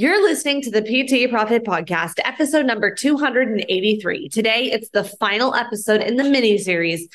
You're 0.00 0.22
listening 0.22 0.62
to 0.62 0.70
the 0.70 0.80
PT 0.80 1.30
Profit 1.30 1.62
Podcast, 1.62 2.20
episode 2.24 2.64
number 2.64 2.90
283. 2.90 4.30
Today, 4.30 4.72
it's 4.72 4.88
the 4.88 5.04
final 5.04 5.54
episode 5.54 6.00
in 6.00 6.16
the 6.16 6.24
mini 6.24 6.56
series 6.56 7.06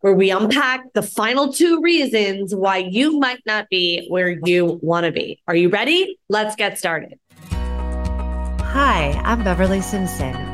where 0.00 0.12
we 0.12 0.30
unpack 0.30 0.92
the 0.92 1.00
final 1.00 1.54
two 1.54 1.80
reasons 1.80 2.54
why 2.54 2.76
you 2.76 3.18
might 3.18 3.40
not 3.46 3.70
be 3.70 4.06
where 4.10 4.28
you 4.44 4.78
want 4.82 5.06
to 5.06 5.10
be. 5.10 5.40
Are 5.48 5.56
you 5.56 5.70
ready? 5.70 6.18
Let's 6.28 6.54
get 6.54 6.78
started. 6.78 7.18
Hi, 7.48 9.18
I'm 9.24 9.42
Beverly 9.42 9.80
Simpson 9.80 10.53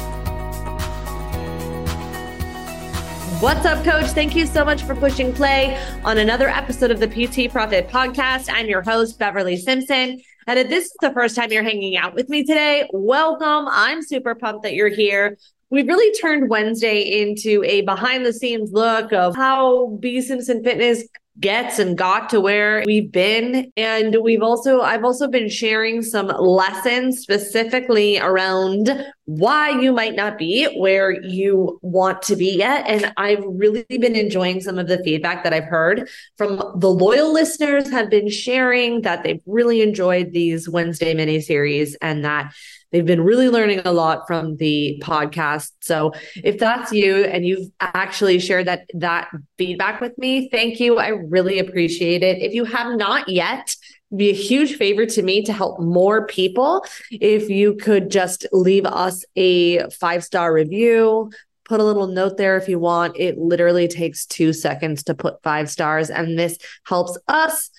What's 3.41 3.65
up, 3.65 3.83
coach? 3.83 4.05
Thank 4.11 4.35
you 4.35 4.45
so 4.45 4.63
much 4.63 4.83
for 4.83 4.93
pushing 4.93 5.33
play 5.33 5.75
on 6.05 6.19
another 6.19 6.47
episode 6.47 6.91
of 6.91 6.99
the 6.99 7.07
PT 7.07 7.51
Profit 7.51 7.87
Podcast. 7.87 8.51
I'm 8.53 8.67
your 8.67 8.83
host, 8.83 9.17
Beverly 9.17 9.57
Simpson. 9.57 10.21
And 10.45 10.59
if 10.59 10.69
this 10.69 10.85
is 10.85 10.95
the 11.01 11.11
first 11.11 11.35
time 11.35 11.51
you're 11.51 11.63
hanging 11.63 11.97
out 11.97 12.13
with 12.13 12.29
me 12.29 12.43
today, 12.43 12.87
welcome. 12.93 13.67
I'm 13.67 14.03
super 14.03 14.35
pumped 14.35 14.61
that 14.61 14.75
you're 14.75 14.89
here. 14.89 15.39
We've 15.71 15.87
really 15.87 16.13
turned 16.19 16.51
Wednesday 16.51 17.01
into 17.01 17.63
a 17.63 17.81
behind 17.81 18.27
the 18.27 18.31
scenes 18.31 18.73
look 18.73 19.11
of 19.11 19.35
how 19.35 19.97
B 19.99 20.21
Simpson 20.21 20.63
Fitness 20.63 21.05
gets 21.39 21.79
and 21.79 21.97
got 21.97 22.29
to 22.29 22.41
where 22.41 22.83
we've 22.85 23.11
been. 23.11 23.71
And 23.77 24.17
we've 24.21 24.41
also, 24.41 24.81
I've 24.81 25.03
also 25.03 25.27
been 25.27 25.49
sharing 25.49 26.01
some 26.01 26.27
lessons 26.27 27.19
specifically 27.19 28.19
around 28.19 29.05
why 29.25 29.69
you 29.69 29.93
might 29.93 30.15
not 30.15 30.37
be 30.37 30.65
where 30.77 31.11
you 31.23 31.79
want 31.81 32.21
to 32.23 32.35
be 32.35 32.57
yet. 32.57 32.85
And 32.87 33.13
I've 33.17 33.43
really 33.45 33.85
been 33.89 34.15
enjoying 34.15 34.61
some 34.61 34.77
of 34.77 34.87
the 34.87 35.01
feedback 35.03 35.43
that 35.43 35.53
I've 35.53 35.65
heard 35.65 36.09
from 36.37 36.57
the 36.77 36.89
loyal 36.89 37.33
listeners 37.33 37.89
have 37.89 38.09
been 38.09 38.29
sharing 38.29 39.01
that 39.01 39.23
they've 39.23 39.41
really 39.45 39.81
enjoyed 39.81 40.33
these 40.33 40.67
Wednesday 40.67 41.13
mini 41.13 41.39
series 41.39 41.95
and 42.01 42.25
that 42.25 42.53
They've 42.91 43.05
been 43.05 43.21
really 43.21 43.49
learning 43.49 43.81
a 43.85 43.91
lot 43.91 44.27
from 44.27 44.57
the 44.57 45.01
podcast. 45.03 45.71
So 45.81 46.11
if 46.43 46.57
that's 46.59 46.91
you 46.91 47.23
and 47.23 47.45
you've 47.45 47.69
actually 47.79 48.39
shared 48.39 48.67
that 48.67 48.89
that 48.95 49.29
feedback 49.57 50.01
with 50.01 50.17
me, 50.17 50.49
thank 50.49 50.79
you. 50.79 50.97
I 50.97 51.09
really 51.09 51.59
appreciate 51.59 52.23
it. 52.23 52.41
If 52.41 52.53
you 52.53 52.65
have 52.65 52.97
not 52.97 53.29
yet, 53.29 53.75
be 54.15 54.29
a 54.29 54.33
huge 54.33 54.75
favor 54.75 55.05
to 55.05 55.21
me 55.21 55.41
to 55.43 55.53
help 55.53 55.79
more 55.79 56.27
people 56.27 56.85
if 57.11 57.49
you 57.49 57.75
could 57.75 58.11
just 58.11 58.45
leave 58.51 58.85
us 58.85 59.23
a 59.35 59.89
five 59.89 60.23
star 60.23 60.53
review 60.53 61.31
put 61.63 61.79
a 61.79 61.83
little 61.83 62.07
note 62.07 62.35
there 62.35 62.57
if 62.57 62.67
you 62.67 62.77
want 62.77 63.17
it 63.17 63.37
literally 63.37 63.87
takes 63.87 64.25
2 64.25 64.51
seconds 64.51 65.03
to 65.03 65.13
put 65.13 65.41
5 65.43 65.69
stars 65.69 66.09
and 66.09 66.37
this 66.37 66.57
helps 66.85 67.17
us 67.29 67.69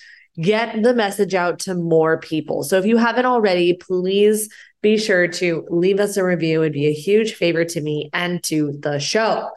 get 0.41 0.83
the 0.83 0.95
message 0.95 1.35
out 1.35 1.59
to 1.59 1.75
more 1.75 2.19
people 2.19 2.63
so 2.63 2.79
if 2.79 2.87
you 2.87 2.97
haven't 2.97 3.27
already 3.27 3.75
please 3.75 4.49
be 4.83 4.99
sure 4.99 5.29
to 5.29 5.65
leave 5.71 6.01
us 6.01 6.17
a 6.17 6.25
review. 6.25 6.63
It'd 6.63 6.73
be 6.73 6.89
a 6.89 6.93
huge 6.93 7.35
favor 7.35 7.65
to 7.65 7.81
me 7.81 8.11
and 8.13 8.43
to 8.45 8.73
the 8.73 8.99
show. 8.99 9.49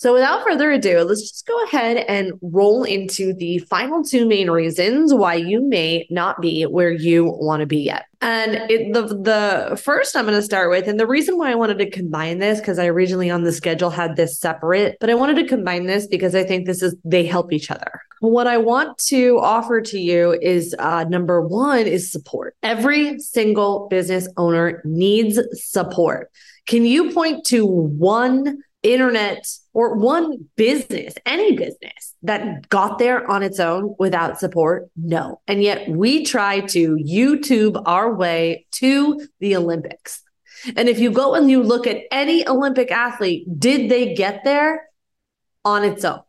So, 0.00 0.14
without 0.14 0.42
further 0.42 0.70
ado, 0.70 1.02
let's 1.02 1.20
just 1.20 1.46
go 1.46 1.64
ahead 1.64 1.98
and 2.08 2.32
roll 2.40 2.84
into 2.84 3.34
the 3.34 3.58
final 3.58 4.02
two 4.02 4.26
main 4.26 4.50
reasons 4.50 5.12
why 5.12 5.34
you 5.34 5.60
may 5.60 6.06
not 6.08 6.40
be 6.40 6.62
where 6.62 6.90
you 6.90 7.26
want 7.26 7.60
to 7.60 7.66
be 7.66 7.82
yet. 7.82 8.06
And 8.22 8.54
it, 8.70 8.94
the 8.94 9.02
the 9.02 9.76
first 9.76 10.16
I'm 10.16 10.24
going 10.24 10.38
to 10.38 10.42
start 10.42 10.70
with, 10.70 10.88
and 10.88 10.98
the 10.98 11.06
reason 11.06 11.36
why 11.36 11.50
I 11.50 11.54
wanted 11.54 11.76
to 11.80 11.90
combine 11.90 12.38
this 12.38 12.60
because 12.60 12.78
I 12.78 12.86
originally 12.86 13.28
on 13.28 13.44
the 13.44 13.52
schedule 13.52 13.90
had 13.90 14.16
this 14.16 14.40
separate, 14.40 14.96
but 15.00 15.10
I 15.10 15.14
wanted 15.14 15.36
to 15.36 15.46
combine 15.46 15.84
this 15.84 16.06
because 16.06 16.34
I 16.34 16.44
think 16.44 16.64
this 16.64 16.82
is 16.82 16.96
they 17.04 17.26
help 17.26 17.52
each 17.52 17.70
other. 17.70 18.00
What 18.20 18.46
I 18.46 18.56
want 18.56 18.96
to 19.08 19.38
offer 19.38 19.82
to 19.82 19.98
you 19.98 20.32
is 20.40 20.74
uh, 20.78 21.04
number 21.10 21.46
one 21.46 21.86
is 21.86 22.10
support. 22.10 22.56
Every 22.62 23.18
single 23.18 23.86
business 23.90 24.26
owner 24.38 24.80
needs 24.82 25.38
support. 25.52 26.30
Can 26.66 26.86
you 26.86 27.12
point 27.12 27.44
to 27.46 27.66
one 27.66 28.62
internet 28.82 29.46
or 29.72 29.94
one 29.96 30.48
business, 30.56 31.14
any 31.26 31.56
business 31.56 32.14
that 32.22 32.68
got 32.68 32.98
there 32.98 33.30
on 33.30 33.42
its 33.42 33.60
own 33.60 33.94
without 33.98 34.38
support? 34.38 34.88
No. 34.96 35.40
And 35.46 35.62
yet 35.62 35.88
we 35.88 36.24
try 36.24 36.60
to 36.60 36.96
YouTube 36.96 37.82
our 37.86 38.14
way 38.14 38.66
to 38.72 39.26
the 39.40 39.56
Olympics. 39.56 40.22
And 40.76 40.88
if 40.88 40.98
you 40.98 41.10
go 41.10 41.34
and 41.34 41.50
you 41.50 41.62
look 41.62 41.86
at 41.86 42.02
any 42.10 42.46
Olympic 42.46 42.90
athlete, 42.90 43.46
did 43.58 43.90
they 43.90 44.14
get 44.14 44.44
there 44.44 44.88
on 45.64 45.84
its 45.84 46.04
own? 46.04 46.20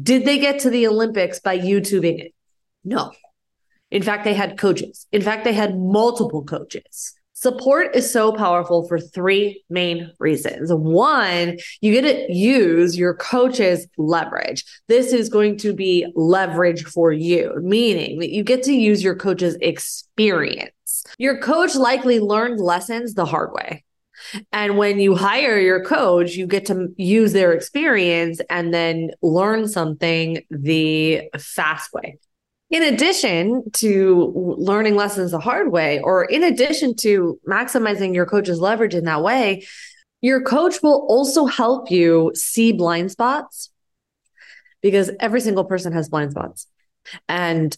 Did 0.00 0.24
they 0.24 0.38
get 0.38 0.60
to 0.60 0.70
the 0.70 0.86
Olympics 0.86 1.40
by 1.40 1.58
YouTubing 1.58 2.20
it? 2.20 2.34
No. 2.84 3.12
In 3.90 4.02
fact, 4.02 4.24
they 4.24 4.34
had 4.34 4.58
coaches. 4.58 5.06
In 5.12 5.22
fact, 5.22 5.44
they 5.44 5.54
had 5.54 5.78
multiple 5.78 6.44
coaches. 6.44 7.14
Support 7.40 7.94
is 7.94 8.12
so 8.12 8.32
powerful 8.32 8.88
for 8.88 8.98
three 8.98 9.62
main 9.70 10.10
reasons. 10.18 10.72
One, 10.72 11.56
you 11.80 11.92
get 11.92 12.02
to 12.02 12.34
use 12.34 12.98
your 12.98 13.14
coach's 13.14 13.86
leverage. 13.96 14.64
This 14.88 15.12
is 15.12 15.28
going 15.28 15.56
to 15.58 15.72
be 15.72 16.04
leverage 16.16 16.82
for 16.82 17.12
you, 17.12 17.54
meaning 17.62 18.18
that 18.18 18.30
you 18.30 18.42
get 18.42 18.64
to 18.64 18.72
use 18.72 19.04
your 19.04 19.14
coach's 19.14 19.56
experience. 19.60 21.04
Your 21.16 21.38
coach 21.38 21.76
likely 21.76 22.18
learned 22.18 22.58
lessons 22.58 23.14
the 23.14 23.24
hard 23.24 23.52
way. 23.52 23.84
And 24.50 24.76
when 24.76 24.98
you 24.98 25.14
hire 25.14 25.60
your 25.60 25.84
coach, 25.84 26.34
you 26.34 26.48
get 26.48 26.66
to 26.66 26.88
use 26.96 27.32
their 27.34 27.52
experience 27.52 28.40
and 28.50 28.74
then 28.74 29.12
learn 29.22 29.68
something 29.68 30.42
the 30.50 31.30
fast 31.38 31.92
way 31.92 32.18
in 32.70 32.82
addition 32.82 33.70
to 33.72 34.56
learning 34.58 34.94
lessons 34.94 35.30
the 35.30 35.38
hard 35.38 35.72
way, 35.72 36.00
or 36.00 36.24
in 36.24 36.42
addition 36.42 36.94
to 36.96 37.40
maximizing 37.48 38.14
your 38.14 38.26
coach's 38.26 38.60
leverage 38.60 38.94
in 38.94 39.04
that 39.04 39.22
way, 39.22 39.66
your 40.20 40.42
coach 40.42 40.82
will 40.82 41.06
also 41.08 41.46
help 41.46 41.90
you 41.90 42.32
see 42.34 42.72
blind 42.72 43.10
spots 43.10 43.70
because 44.82 45.10
every 45.20 45.40
single 45.40 45.64
person 45.64 45.92
has 45.92 46.08
blind 46.08 46.32
spots. 46.32 46.66
And 47.28 47.76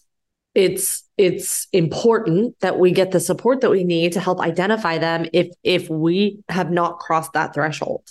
it's 0.53 1.03
it's 1.17 1.67
important 1.71 2.59
that 2.59 2.77
we 2.77 2.91
get 2.91 3.11
the 3.11 3.19
support 3.19 3.61
that 3.61 3.69
we 3.69 3.83
need 3.83 4.11
to 4.11 4.19
help 4.19 4.41
identify 4.41 4.97
them 4.97 5.25
if 5.31 5.47
if 5.63 5.89
we 5.89 6.39
have 6.49 6.71
not 6.71 6.99
crossed 6.99 7.31
that 7.33 7.53
threshold. 7.53 8.03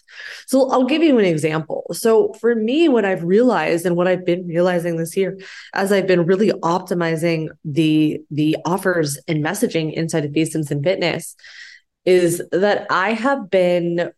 So 0.47 0.71
i'll 0.71 0.87
give 0.87 1.03
you 1.03 1.19
an 1.19 1.25
example. 1.25 1.85
So 1.93 2.33
for 2.35 2.55
me 2.55 2.89
what 2.89 3.05
i've 3.05 3.25
realized 3.25 3.85
and 3.85 3.95
what 3.95 4.09
i've 4.09 4.25
been 4.25 4.47
realizing 4.47 4.97
this 4.97 5.17
year 5.17 5.39
as 5.75 5.93
i've 5.93 6.07
been 6.07 6.25
really 6.25 6.51
optimizing 6.63 7.49
the 7.65 8.21
the 8.31 8.57
offers 8.65 9.19
and 9.29 9.45
messaging 9.45 9.93
inside 9.93 10.25
of 10.25 10.33
B 10.33 10.47
and 10.55 10.85
Fitness 10.85 11.37
is 12.07 12.43
that 12.53 12.87
i 12.91 13.13
have 13.13 13.51
been 13.51 14.11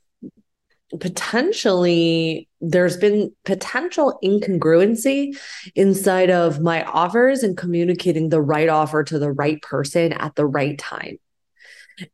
potentially 1.01 2.49
there's 2.61 2.97
been 2.97 3.33
potential 3.45 4.19
incongruency 4.23 5.37
inside 5.75 6.31
of 6.31 6.61
my 6.61 6.85
offers 6.85 7.43
and 7.43 7.57
communicating 7.57 8.29
the 8.29 8.41
right 8.41 8.69
offer 8.69 9.03
to 9.05 9.19
the 9.19 9.33
right 9.33 9.61
person 9.63 10.13
at 10.13 10.35
the 10.35 10.47
right 10.47 10.79
time. 10.79 11.19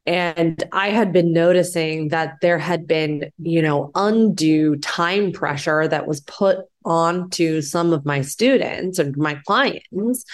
And 0.06 0.62
i 0.72 0.88
had 0.88 1.12
been 1.12 1.32
noticing 1.32 2.08
that 2.08 2.34
there 2.42 2.58
had 2.58 2.86
been 2.88 3.30
you 3.38 3.62
know 3.62 3.92
undue 3.94 4.76
time 4.76 5.30
pressure 5.30 5.86
that 5.86 6.06
was 6.06 6.20
put 6.22 6.58
onto 6.84 7.60
some 7.62 7.92
of 7.92 8.04
my 8.04 8.20
students 8.20 8.98
and 8.98 9.16
my 9.16 9.34
clients 9.46 10.24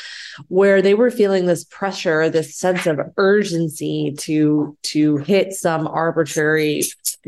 where 0.48 0.80
they 0.80 0.94
were 0.94 1.10
feeling 1.10 1.44
this 1.44 1.64
pressure 1.64 2.30
this 2.30 2.56
sense 2.56 2.86
of 2.86 2.98
urgency 3.18 4.14
to 4.18 4.76
to 4.82 5.18
hit 5.18 5.52
some 5.52 5.86
arbitrary 5.86 6.82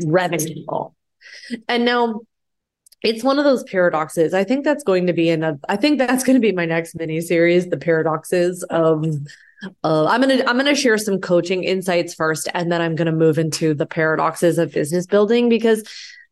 revenue 0.05 0.65
goal 0.65 0.95
and 1.67 1.85
now 1.85 2.21
it's 3.03 3.23
one 3.23 3.37
of 3.37 3.45
those 3.45 3.63
paradoxes. 3.63 4.33
I 4.33 4.43
think 4.43 4.65
that's 4.65 4.83
going 4.83 5.07
to 5.07 5.13
be 5.13 5.29
in 5.29 5.43
a, 5.43 5.59
I 5.69 5.75
think 5.75 5.99
that's 5.99 6.23
going 6.23 6.35
to 6.35 6.39
be 6.39 6.51
my 6.51 6.65
next 6.65 6.95
mini 6.95 7.21
series, 7.21 7.67
the 7.67 7.77
paradoxes 7.77 8.63
of 8.63 9.05
uh, 9.83 10.05
I'm 10.05 10.21
gonna 10.21 10.43
I'm 10.45 10.57
gonna 10.57 10.75
share 10.75 10.97
some 10.97 11.19
coaching 11.19 11.63
insights 11.63 12.13
first, 12.13 12.47
and 12.53 12.71
then 12.71 12.79
I'm 12.81 12.95
gonna 12.95 13.11
move 13.11 13.39
into 13.39 13.73
the 13.73 13.87
paradoxes 13.87 14.59
of 14.59 14.71
business 14.71 15.07
building 15.07 15.49
because 15.49 15.83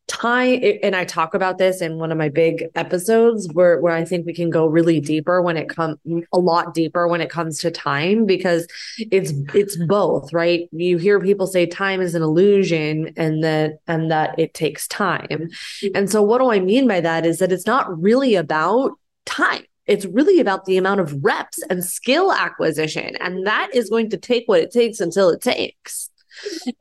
time 0.07 0.59
and 0.83 0.95
i 0.95 1.03
talk 1.03 1.33
about 1.33 1.57
this 1.57 1.81
in 1.81 1.97
one 1.97 2.11
of 2.11 2.17
my 2.17 2.29
big 2.29 2.65
episodes 2.75 3.49
where 3.53 3.79
where 3.81 3.93
i 3.93 4.05
think 4.05 4.25
we 4.25 4.33
can 4.33 4.49
go 4.49 4.65
really 4.67 4.99
deeper 4.99 5.41
when 5.41 5.57
it 5.57 5.67
comes 5.67 5.97
a 6.31 6.37
lot 6.37 6.73
deeper 6.73 7.07
when 7.07 7.21
it 7.21 7.29
comes 7.29 7.59
to 7.59 7.71
time 7.71 8.25
because 8.25 8.67
it's 9.11 9.33
it's 9.53 9.75
both 9.75 10.31
right? 10.33 10.67
You 10.71 10.97
hear 10.97 11.19
people 11.19 11.47
say 11.47 11.65
time 11.65 12.01
is 12.01 12.15
an 12.15 12.21
illusion 12.21 13.13
and 13.17 13.43
that 13.43 13.79
and 13.87 14.11
that 14.11 14.37
it 14.37 14.53
takes 14.53 14.87
time. 14.87 15.49
And 15.93 16.09
so 16.09 16.21
what 16.21 16.39
do 16.39 16.51
i 16.51 16.59
mean 16.59 16.87
by 16.87 17.01
that 17.01 17.25
is 17.25 17.39
that 17.39 17.51
it's 17.51 17.65
not 17.65 18.01
really 18.01 18.35
about 18.35 18.91
time. 19.25 19.63
It's 19.87 20.05
really 20.05 20.39
about 20.39 20.65
the 20.65 20.77
amount 20.77 20.99
of 20.99 21.23
reps 21.23 21.61
and 21.69 21.83
skill 21.83 22.31
acquisition. 22.31 23.15
And 23.17 23.45
that 23.45 23.69
is 23.73 23.89
going 23.89 24.09
to 24.09 24.17
take 24.17 24.47
what 24.47 24.61
it 24.61 24.71
takes 24.71 24.99
until 24.99 25.29
it 25.29 25.41
takes 25.41 26.09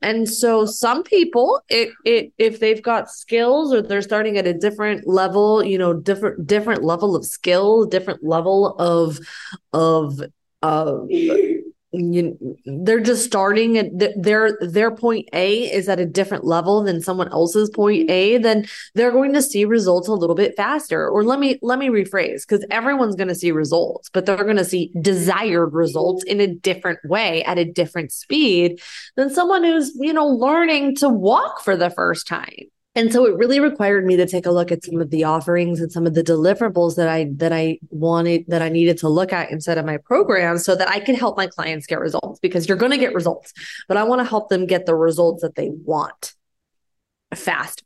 and 0.03 0.29
so 0.29 0.67
some 0.67 1.03
people, 1.03 1.61
it, 1.69 1.91
it 2.05 2.33
if 2.39 2.61
they've 2.61 2.83
got 2.83 3.11
skills 3.11 3.73
or 3.73 3.83
they're 3.83 4.03
starting 4.03 4.39
at 4.39 4.47
a 4.47 4.55
different 4.55 5.07
level, 5.07 5.65
you 5.65 5.79
know, 5.79 5.93
different 5.93 6.47
different 6.47 6.85
level 6.85 7.17
of 7.17 7.25
skill, 7.25 7.85
different 7.85 8.25
level 8.25 8.77
of 8.79 9.19
of 9.73 10.21
uh 10.63 10.99
you, 11.95 12.59
they're 12.65 13.01
just 13.01 13.25
starting 13.25 13.79
at 13.79 13.87
their 14.17 14.57
their 14.61 14.91
point 14.91 15.29
A 15.33 15.73
is 15.73 15.89
at 15.89 16.01
a 16.01 16.07
different 16.07 16.45
level 16.45 16.83
than 16.83 17.01
someone 17.01 17.31
else's 17.33 17.71
point 17.71 18.11
A, 18.11 18.35
mm-hmm. 18.35 18.43
then 18.43 18.67
they're 18.95 19.13
going 19.13 19.33
to 19.35 19.43
see 19.43 19.65
results 19.65 20.09
a 20.09 20.13
little 20.13 20.37
bit 20.37 20.57
faster. 20.57 21.09
Or 21.09 21.25
let 21.25 21.39
me 21.39 21.59
let 21.63 21.79
me 21.79 21.89
rephrase 21.89 22.43
because 22.47 22.65
everyone's 22.71 23.17
going 23.17 23.29
to 23.29 23.35
see 23.35 23.53
results, 23.53 24.11
but 24.13 24.27
they're 24.27 24.37
going 24.37 24.57
to 24.57 24.65
see 24.65 24.91
desired 25.01 25.75
results 25.75 26.25
in 26.25 26.41
a 26.41 26.55
different 26.55 26.99
way 27.05 27.45
at 27.45 27.59
a 27.59 27.65
different 27.65 28.13
speed 28.13 28.81
than 29.17 29.31
someone 29.31 29.65
who's 29.65 29.93
you 29.97 30.13
know 30.13 30.27
learning 30.27 30.97
to 30.97 31.09
walk 31.09 31.63
for 31.63 31.77
the 31.77 31.91
first 31.91 32.27
time. 32.27 32.67
And 32.97 33.13
so 33.13 33.27
it 33.27 33.37
really 33.37 33.59
required 33.59 34.07
me 34.07 34.17
to 34.17 34.27
take 34.27 34.47
a 34.47 34.53
look 34.53 34.71
at 34.71 34.85
some 34.85 35.01
of 35.01 35.11
the 35.11 35.25
offerings 35.25 35.81
and 35.81 35.91
some 35.91 36.07
of 36.07 36.15
the 36.15 36.23
deliverables 36.23 36.95
that 36.95 37.09
I 37.09 37.29
that 37.37 37.53
I 37.53 37.79
wanted 37.91 38.45
that 38.49 38.63
I 38.63 38.69
needed 38.69 38.99
to 38.99 39.09
look 39.09 39.33
at 39.33 39.51
instead 39.51 39.79
of 39.79 39.85
my 39.85 39.97
program 39.97 40.59
so 40.59 40.77
that 40.77 40.89
I 40.89 41.01
could 41.01 41.17
help 41.17 41.37
my 41.37 41.49
clients 41.49 41.87
get 41.87 41.99
results 41.99 42.39
because 42.39 42.69
you're 42.69 42.77
going 42.77 42.93
to 42.93 42.99
get 42.99 43.15
results, 43.15 43.53
but 43.89 43.97
I 43.97 44.05
want 44.05 44.21
to 44.21 44.25
help 44.25 44.49
them 44.49 44.67
get 44.67 44.87
the 44.87 44.95
results 44.95 45.43
that 45.43 45.57
they 45.57 45.71
want 45.71 46.35
faster. 47.35 47.85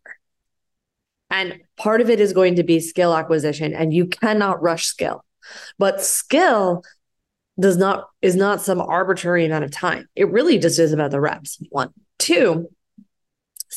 And 1.30 1.60
part 1.76 2.00
of 2.00 2.10
it 2.10 2.20
is 2.20 2.32
going 2.32 2.56
to 2.56 2.62
be 2.62 2.80
skill 2.80 3.14
acquisition 3.14 3.74
and 3.74 3.94
you 3.94 4.06
cannot 4.06 4.62
rush 4.62 4.84
skill. 4.84 5.24
But 5.78 6.02
skill 6.02 6.84
does 7.58 7.76
not 7.76 8.08
is 8.22 8.36
not 8.36 8.60
some 8.60 8.80
arbitrary 8.80 9.46
amount 9.46 9.64
of 9.64 9.70
time. 9.70 10.06
It 10.14 10.30
really 10.30 10.58
just 10.58 10.78
is 10.78 10.92
about 10.92 11.10
the 11.10 11.20
reps. 11.20 11.58
One, 11.70 11.92
two, 12.18 12.68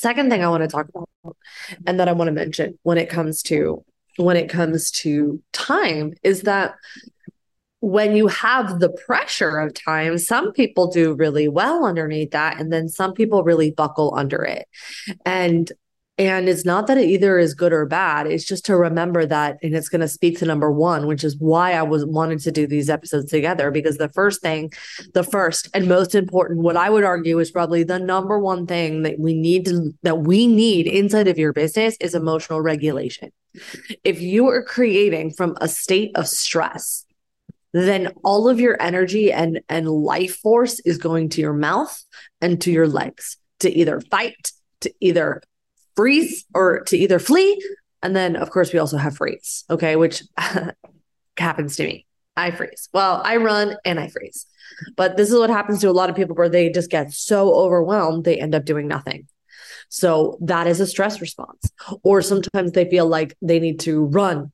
Second 0.01 0.31
thing 0.31 0.43
I 0.43 0.49
want 0.49 0.63
to 0.63 0.67
talk 0.67 0.87
about 0.89 1.37
and 1.85 1.99
that 1.99 2.07
I 2.07 2.13
want 2.13 2.27
to 2.27 2.31
mention 2.31 2.79
when 2.81 2.97
it 2.97 3.07
comes 3.07 3.43
to 3.43 3.85
when 4.17 4.35
it 4.35 4.49
comes 4.49 4.89
to 4.89 5.39
time 5.53 6.15
is 6.23 6.41
that 6.41 6.73
when 7.81 8.15
you 8.15 8.27
have 8.27 8.79
the 8.79 8.89
pressure 8.89 9.59
of 9.59 9.75
time, 9.75 10.17
some 10.17 10.53
people 10.53 10.89
do 10.89 11.13
really 11.13 11.47
well 11.47 11.85
underneath 11.85 12.31
that, 12.31 12.59
and 12.59 12.73
then 12.73 12.89
some 12.89 13.13
people 13.13 13.43
really 13.43 13.69
buckle 13.69 14.15
under 14.17 14.43
it. 14.43 14.67
And 15.23 15.71
and 16.21 16.47
it's 16.47 16.65
not 16.65 16.85
that 16.85 16.99
it 16.99 17.09
either 17.09 17.39
is 17.39 17.55
good 17.55 17.73
or 17.73 17.87
bad. 17.87 18.27
It's 18.27 18.45
just 18.45 18.63
to 18.65 18.77
remember 18.77 19.25
that, 19.25 19.57
and 19.63 19.73
it's 19.73 19.89
going 19.89 20.01
to 20.01 20.07
speak 20.07 20.37
to 20.37 20.45
number 20.45 20.71
one, 20.71 21.07
which 21.07 21.23
is 21.23 21.35
why 21.37 21.73
I 21.73 21.81
was 21.81 22.05
wanted 22.05 22.41
to 22.41 22.51
do 22.51 22.67
these 22.67 22.91
episodes 22.91 23.31
together. 23.31 23.71
Because 23.71 23.97
the 23.97 24.09
first 24.09 24.39
thing, 24.39 24.71
the 25.15 25.23
first 25.23 25.67
and 25.73 25.87
most 25.87 26.13
important, 26.13 26.59
what 26.59 26.77
I 26.77 26.91
would 26.91 27.03
argue 27.03 27.39
is 27.39 27.49
probably 27.49 27.83
the 27.83 27.97
number 27.97 28.37
one 28.37 28.67
thing 28.67 29.01
that 29.01 29.17
we 29.17 29.33
need 29.33 29.65
to 29.65 29.95
that 30.03 30.19
we 30.19 30.45
need 30.45 30.85
inside 30.85 31.27
of 31.27 31.39
your 31.39 31.53
business 31.53 31.97
is 31.99 32.13
emotional 32.13 32.61
regulation. 32.61 33.31
If 34.03 34.21
you 34.21 34.47
are 34.47 34.63
creating 34.63 35.31
from 35.31 35.57
a 35.59 35.67
state 35.67 36.11
of 36.13 36.27
stress, 36.27 37.03
then 37.73 38.09
all 38.23 38.47
of 38.47 38.59
your 38.59 38.79
energy 38.79 39.31
and 39.31 39.61
and 39.69 39.89
life 39.89 40.35
force 40.35 40.79
is 40.81 40.99
going 40.99 41.29
to 41.29 41.41
your 41.41 41.53
mouth 41.53 41.99
and 42.41 42.61
to 42.61 42.71
your 42.71 42.87
legs 42.87 43.37
to 43.61 43.75
either 43.75 43.99
fight 44.01 44.51
to 44.81 44.93
either 44.99 45.41
freeze 46.01 46.45
or 46.55 46.79
to 46.79 46.97
either 46.97 47.19
flee. 47.19 47.63
And 48.01 48.15
then, 48.15 48.35
of 48.35 48.49
course, 48.49 48.73
we 48.73 48.79
also 48.79 48.97
have 48.97 49.17
freeze, 49.17 49.65
okay, 49.69 49.95
which 49.95 50.23
happens 51.37 51.75
to 51.75 51.83
me. 51.83 52.07
I 52.35 52.49
freeze. 52.49 52.89
Well, 52.91 53.21
I 53.23 53.35
run 53.37 53.77
and 53.85 53.99
I 53.99 54.07
freeze. 54.07 54.47
But 54.97 55.15
this 55.15 55.29
is 55.29 55.37
what 55.37 55.51
happens 55.51 55.79
to 55.81 55.91
a 55.91 55.91
lot 55.91 56.09
of 56.09 56.15
people 56.15 56.35
where 56.35 56.49
they 56.49 56.71
just 56.71 56.89
get 56.89 57.13
so 57.13 57.53
overwhelmed, 57.53 58.23
they 58.23 58.39
end 58.39 58.55
up 58.55 58.65
doing 58.65 58.87
nothing. 58.87 59.27
So 59.89 60.39
that 60.41 60.65
is 60.65 60.79
a 60.79 60.87
stress 60.87 61.21
response. 61.21 61.69
Or 62.01 62.23
sometimes 62.23 62.71
they 62.71 62.89
feel 62.89 63.05
like 63.05 63.37
they 63.43 63.59
need 63.59 63.79
to 63.81 64.05
run, 64.05 64.51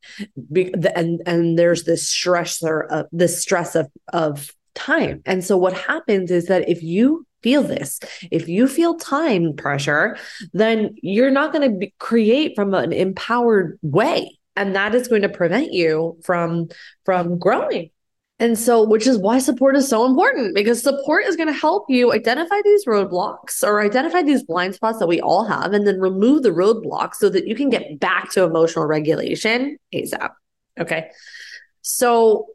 and 0.53 1.21
and 1.25 1.57
there's 1.57 1.83
this 1.83 2.11
stressor 2.11 3.05
this 3.11 3.39
stress 3.39 3.75
of 3.75 3.87
of 4.11 4.51
time. 4.73 5.21
And 5.25 5.45
so 5.45 5.55
what 5.55 5.73
happens 5.73 6.31
is 6.31 6.47
that 6.47 6.67
if 6.67 6.81
you 6.83 7.26
feel 7.41 7.63
this. 7.63 7.99
If 8.31 8.47
you 8.47 8.67
feel 8.67 8.95
time 8.95 9.55
pressure, 9.55 10.17
then 10.53 10.95
you're 11.01 11.31
not 11.31 11.53
going 11.53 11.79
to 11.79 11.89
create 11.99 12.55
from 12.55 12.73
an 12.73 12.93
empowered 12.93 13.79
way. 13.81 14.37
And 14.55 14.75
that 14.75 14.95
is 14.95 15.07
going 15.07 15.21
to 15.21 15.29
prevent 15.29 15.71
you 15.71 16.17
from 16.23 16.69
from 17.05 17.37
growing. 17.37 17.91
And 18.39 18.57
so, 18.57 18.87
which 18.87 19.07
is 19.07 19.17
why 19.17 19.39
support 19.39 19.75
is 19.75 19.87
so 19.87 20.05
important 20.05 20.53
because 20.53 20.81
support 20.81 21.25
is 21.25 21.35
going 21.35 21.47
to 21.47 21.59
help 21.59 21.85
you 21.89 22.13
identify 22.13 22.61
these 22.63 22.85
roadblocks 22.85 23.63
or 23.63 23.81
identify 23.81 24.21
these 24.21 24.43
blind 24.43 24.75
spots 24.75 24.99
that 24.99 25.07
we 25.07 25.19
all 25.19 25.45
have 25.45 25.73
and 25.73 25.87
then 25.87 25.99
remove 25.99 26.43
the 26.43 26.49
roadblocks 26.49 27.15
so 27.15 27.29
that 27.29 27.47
you 27.47 27.55
can 27.55 27.69
get 27.69 27.99
back 27.99 28.31
to 28.31 28.43
emotional 28.43 28.85
regulation 28.85 29.77
ASAP. 29.93 30.29
Okay. 30.79 31.09
So, 31.81 32.47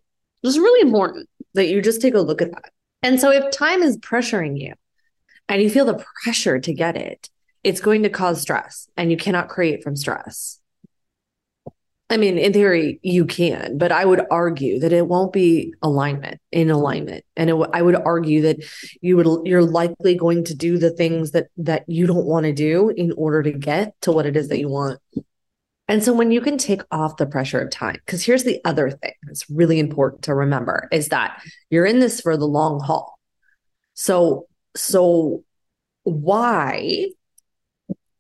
it's 0.44 0.56
really 0.56 0.87
important 0.87 1.29
that 1.55 1.67
you 1.67 1.82
just 1.82 2.00
take 2.00 2.14
a 2.14 2.20
look 2.20 2.43
at 2.43 2.52
that. 2.52 2.70
And 3.03 3.21
so, 3.21 3.31
if 3.31 3.51
time 3.51 3.83
is 3.83 3.99
pressuring 3.99 4.59
you 4.59 4.75
and 5.49 5.61
you 5.61 5.69
feel 5.69 5.85
the 5.85 6.05
pressure 6.23 6.59
to 6.61 6.73
get 6.73 6.97
it, 6.97 7.29
it's 7.65 7.81
going 7.81 8.03
to 8.05 8.09
cause 8.11 8.41
stress 8.41 8.89
and 8.97 9.11
you 9.11 9.17
cannot 9.17 9.49
create 9.49 9.83
from 9.83 9.97
stress. 9.97 10.61
I 12.13 12.19
mean, 12.19 12.37
in 12.37 12.53
theory, 12.53 13.01
you 13.03 13.25
can, 13.25 13.79
but 13.79 13.91
I 13.91 14.05
would 14.05 14.21
argue 14.31 14.79
that 14.81 14.93
it 14.93 15.09
won't 15.09 15.33
be 15.33 15.73
alignment 15.81 16.43
in 16.51 16.71
alignment, 16.71 17.25
and 17.39 17.49
it, 17.49 17.57
I 17.73 17.81
would 17.81 17.97
argue 17.97 18.43
that 18.43 18.59
you 19.01 19.17
would 19.17 19.47
you're 19.47 19.65
likely 19.65 20.15
going 20.15 20.45
to 20.45 20.55
do 20.55 20.77
the 20.77 20.91
things 20.91 21.31
that 21.31 21.47
that 21.57 21.85
you 21.87 22.07
don't 22.07 22.27
want 22.27 22.45
to 22.45 22.53
do 22.53 22.91
in 22.91 23.13
order 23.17 23.43
to 23.43 23.51
get 23.51 23.99
to 24.03 24.13
what 24.13 24.27
it 24.27 24.37
is 24.37 24.49
that 24.49 24.59
you 24.59 24.69
want. 24.69 25.01
And 25.88 26.02
so, 26.02 26.12
when 26.12 26.31
you 26.31 26.40
can 26.40 26.58
take 26.58 26.82
off 26.90 27.17
the 27.17 27.26
pressure 27.26 27.61
of 27.61 27.70
time, 27.70 27.96
because 28.06 28.25
here's 28.25 28.44
the 28.44 28.61
other 28.64 28.90
thing 28.90 29.12
that's 29.25 29.49
really 29.50 29.79
important 29.79 30.23
to 30.23 30.34
remember 30.34 30.88
is 30.93 31.08
that 31.08 31.43
you're 31.70 31.87
in 31.87 31.99
this 31.99 32.20
for 32.20 32.37
the 32.37 32.46
long 32.46 32.81
haul. 32.81 33.19
So, 33.94 34.46
so 34.76 35.44
why? 36.05 37.11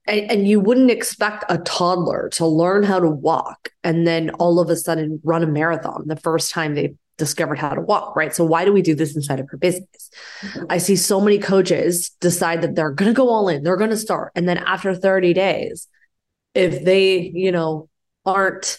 And, 0.06 0.30
and 0.30 0.48
you 0.48 0.60
wouldn't 0.60 0.90
expect 0.90 1.44
a 1.48 1.58
toddler 1.58 2.28
to 2.32 2.46
learn 2.46 2.82
how 2.82 2.98
to 2.98 3.08
walk 3.08 3.70
and 3.84 4.06
then 4.06 4.30
all 4.30 4.58
of 4.58 4.68
a 4.68 4.76
sudden 4.76 5.20
run 5.22 5.44
a 5.44 5.46
marathon 5.46 6.04
the 6.06 6.16
first 6.16 6.50
time 6.50 6.74
they 6.74 6.94
discovered 7.18 7.58
how 7.58 7.70
to 7.74 7.80
walk, 7.80 8.16
right? 8.16 8.34
So 8.34 8.44
why 8.44 8.64
do 8.64 8.72
we 8.72 8.82
do 8.82 8.94
this 8.94 9.14
inside 9.14 9.38
of 9.38 9.48
her 9.50 9.56
business? 9.56 10.10
I 10.68 10.78
see 10.78 10.96
so 10.96 11.20
many 11.20 11.38
coaches 11.38 12.10
decide 12.20 12.62
that 12.62 12.74
they're 12.74 12.90
going 12.90 13.12
to 13.12 13.16
go 13.16 13.28
all 13.28 13.48
in, 13.48 13.62
they're 13.62 13.76
going 13.76 13.90
to 13.90 13.96
start. 13.96 14.32
And 14.34 14.48
then 14.48 14.58
after 14.58 14.94
30 14.94 15.32
days, 15.34 15.86
if 16.54 16.84
they, 16.84 17.30
you 17.34 17.52
know, 17.52 17.88
aren't 18.24 18.78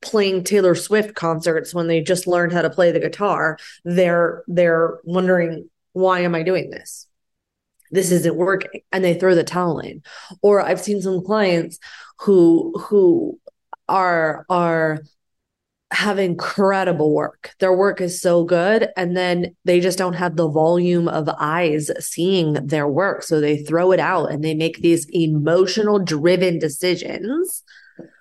playing 0.00 0.44
Taylor 0.44 0.74
Swift 0.74 1.14
concerts 1.14 1.74
when 1.74 1.86
they 1.86 2.00
just 2.00 2.26
learned 2.26 2.52
how 2.52 2.62
to 2.62 2.70
play 2.70 2.92
the 2.92 3.00
guitar, 3.00 3.58
they're 3.84 4.44
they're 4.46 4.98
wondering 5.04 5.68
why 5.92 6.20
am 6.20 6.34
I 6.34 6.42
doing 6.42 6.70
this? 6.70 7.06
This 7.90 8.10
isn't 8.10 8.36
working 8.36 8.80
and 8.90 9.04
they 9.04 9.14
throw 9.14 9.34
the 9.34 9.44
towel 9.44 9.78
in. 9.78 10.02
Or 10.40 10.60
I've 10.60 10.80
seen 10.80 11.02
some 11.02 11.24
clients 11.24 11.78
who 12.20 12.74
who 12.78 13.38
are 13.88 14.46
are 14.48 15.02
have 15.92 16.18
incredible 16.18 17.14
work. 17.14 17.54
Their 17.58 17.74
work 17.74 18.00
is 18.00 18.20
so 18.20 18.44
good. 18.44 18.88
And 18.96 19.16
then 19.16 19.54
they 19.64 19.78
just 19.78 19.98
don't 19.98 20.14
have 20.14 20.36
the 20.36 20.48
volume 20.48 21.06
of 21.06 21.28
eyes 21.38 21.90
seeing 22.00 22.54
their 22.54 22.88
work. 22.88 23.22
So 23.22 23.40
they 23.40 23.58
throw 23.58 23.92
it 23.92 24.00
out 24.00 24.30
and 24.30 24.42
they 24.42 24.54
make 24.54 24.78
these 24.78 25.06
emotional 25.10 25.98
driven 25.98 26.58
decisions. 26.58 27.62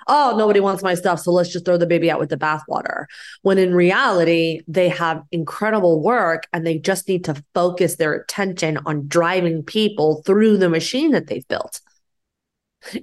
Oh, 0.07 0.35
nobody 0.37 0.59
wants 0.59 0.83
my 0.83 0.95
stuff. 0.95 1.21
So 1.21 1.31
let's 1.31 1.51
just 1.51 1.63
throw 1.63 1.77
the 1.77 1.87
baby 1.87 2.11
out 2.11 2.19
with 2.19 2.29
the 2.29 2.37
bathwater. 2.37 3.05
When 3.43 3.57
in 3.57 3.73
reality, 3.73 4.61
they 4.67 4.89
have 4.89 5.23
incredible 5.31 6.01
work 6.01 6.47
and 6.51 6.67
they 6.67 6.77
just 6.77 7.07
need 7.07 7.23
to 7.25 7.41
focus 7.53 7.95
their 7.95 8.13
attention 8.13 8.79
on 8.85 9.07
driving 9.07 9.63
people 9.63 10.23
through 10.25 10.57
the 10.57 10.69
machine 10.69 11.11
that 11.11 11.27
they've 11.27 11.47
built. 11.47 11.79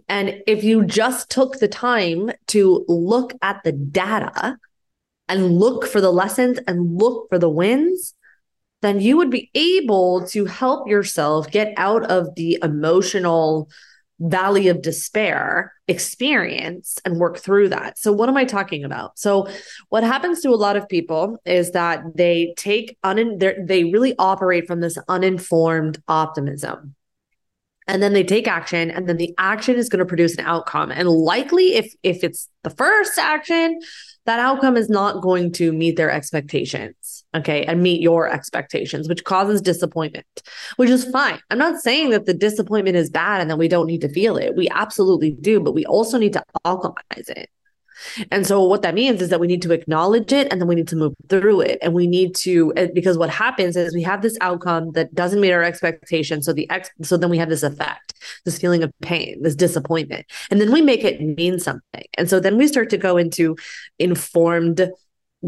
And 0.09 0.43
if 0.47 0.65
you 0.65 0.85
just 0.85 1.31
took 1.31 1.59
the 1.59 1.69
time 1.69 2.31
to 2.49 2.85
look 2.89 3.33
at 3.43 3.63
the 3.65 3.73
data 3.73 4.59
and 5.29 5.59
look 5.59 5.87
for 5.87 6.01
the 6.01 6.13
lessons 6.13 6.59
and 6.67 6.99
look 6.99 7.29
for 7.29 7.39
the 7.39 7.49
wins, 7.49 8.15
then 8.83 9.01
you 9.01 9.17
would 9.17 9.31
be 9.31 9.51
able 9.55 10.27
to 10.29 10.45
help 10.45 10.89
yourself 10.89 11.51
get 11.51 11.75
out 11.77 12.05
of 12.11 12.35
the 12.37 12.59
emotional 12.63 13.69
valley 14.21 14.69
of 14.69 14.83
despair 14.83 15.73
experience 15.87 16.99
and 17.05 17.19
work 17.19 17.39
through 17.39 17.69
that. 17.69 17.99
So, 17.99 18.13
what 18.13 18.29
am 18.29 18.37
I 18.37 18.45
talking 18.45 18.85
about? 18.85 19.19
So, 19.19 19.49
what 19.91 20.03
happens 20.03 20.41
to 20.43 20.51
a 20.51 20.57
lot 20.57 20.77
of 20.77 20.89
people 20.89 21.39
is 21.45 21.73
that 21.73 22.03
they 22.17 22.55
take 22.57 22.97
un 23.05 23.39
they 23.39 23.85
really 23.85 24.15
operate 24.19 24.67
from 24.67 24.81
this 24.81 24.99
uninformed 25.09 26.03
optimism. 26.09 26.95
And 27.89 28.03
then 28.03 28.13
they 28.13 28.23
take 28.23 28.47
action, 28.47 28.91
and 28.91 29.09
then 29.09 29.17
the 29.17 29.35
action 29.39 29.77
is 29.77 29.89
going 29.89 30.01
to 30.01 30.07
produce 30.07 30.37
an 30.37 30.45
outcome. 30.45 30.91
And 30.91 31.09
likely, 31.09 31.75
if 31.75 31.93
if 32.03 32.23
it's 32.23 32.49
the 32.63 32.71
first 32.71 33.19
action, 33.19 33.81
that 34.27 34.39
outcome 34.39 34.77
is 34.77 34.91
not 34.91 35.23
going 35.23 35.53
to 35.53 35.73
meet 35.73 35.97
their 35.97 36.11
expectations. 36.11 37.25
Okay. 37.35 37.65
And 37.65 37.83
meet 37.83 38.01
your 38.01 38.29
expectations, 38.29 39.09
which 39.09 39.25
causes 39.25 39.61
disappointment, 39.61 40.27
which 40.77 40.89
is 40.91 41.05
fine. 41.05 41.39
I'm 41.51 41.59
not 41.59 41.81
saying 41.81 42.11
that 42.11 42.25
the 42.25 42.35
disappointment 42.35 42.97
is 42.97 43.11
bad 43.11 43.41
and 43.41 43.51
that 43.51 43.59
we 43.59 43.69
don't 43.69 43.87
need 43.87 44.01
to 44.01 44.09
feel 44.09 44.37
it. 44.39 44.57
We 44.57 44.69
absolutely 44.71 45.33
do, 45.33 45.61
but 45.61 45.73
we 45.73 45.85
also 45.85 46.19
need 46.19 46.33
to 46.35 46.43
alchemize 46.65 47.29
it. 47.29 47.51
And 48.31 48.47
so 48.47 48.63
what 48.65 48.83
that 48.83 48.95
means 48.95 49.23
is 49.23 49.29
that 49.31 49.41
we 49.41 49.47
need 49.47 49.63
to 49.63 49.73
acknowledge 49.73 50.33
it 50.33 50.51
and 50.51 50.61
then 50.61 50.69
we 50.69 50.75
need 50.75 50.89
to 50.89 50.97
move 50.97 51.15
through 51.29 51.63
it. 51.63 51.79
And 51.83 51.95
we 51.95 52.07
need 52.07 52.35
to 52.37 52.73
eh, 52.77 52.89
because 52.95 53.19
what 53.19 53.31
happens 53.31 53.77
is 53.77 53.95
we 53.95 54.03
have 54.03 54.23
this 54.23 54.37
outcome 54.41 54.93
that 54.93 55.15
doesn't 55.15 55.41
meet 55.41 55.53
our 55.53 55.63
expectations. 55.63 56.47
So 56.47 56.53
the 56.53 56.69
ex 56.71 56.91
so 57.03 57.17
then 57.17 57.31
we 57.31 57.39
have 57.39 57.49
this 57.49 57.63
effect, 57.63 58.15
this 58.45 58.59
feeling 58.59 58.83
of 58.83 58.93
pain, 59.01 59.43
this 59.43 59.55
disappointment. 59.55 60.27
And 60.51 60.61
then 60.61 60.73
we 60.73 60.83
make 60.83 61.05
it 61.05 61.21
mean 61.21 61.59
something. 61.59 62.05
And 62.17 62.29
so 62.29 62.41
then 62.41 62.57
we 62.57 62.67
start 62.69 62.91
to 62.91 62.99
go 62.99 63.17
into 63.17 63.57
informed 63.99 64.91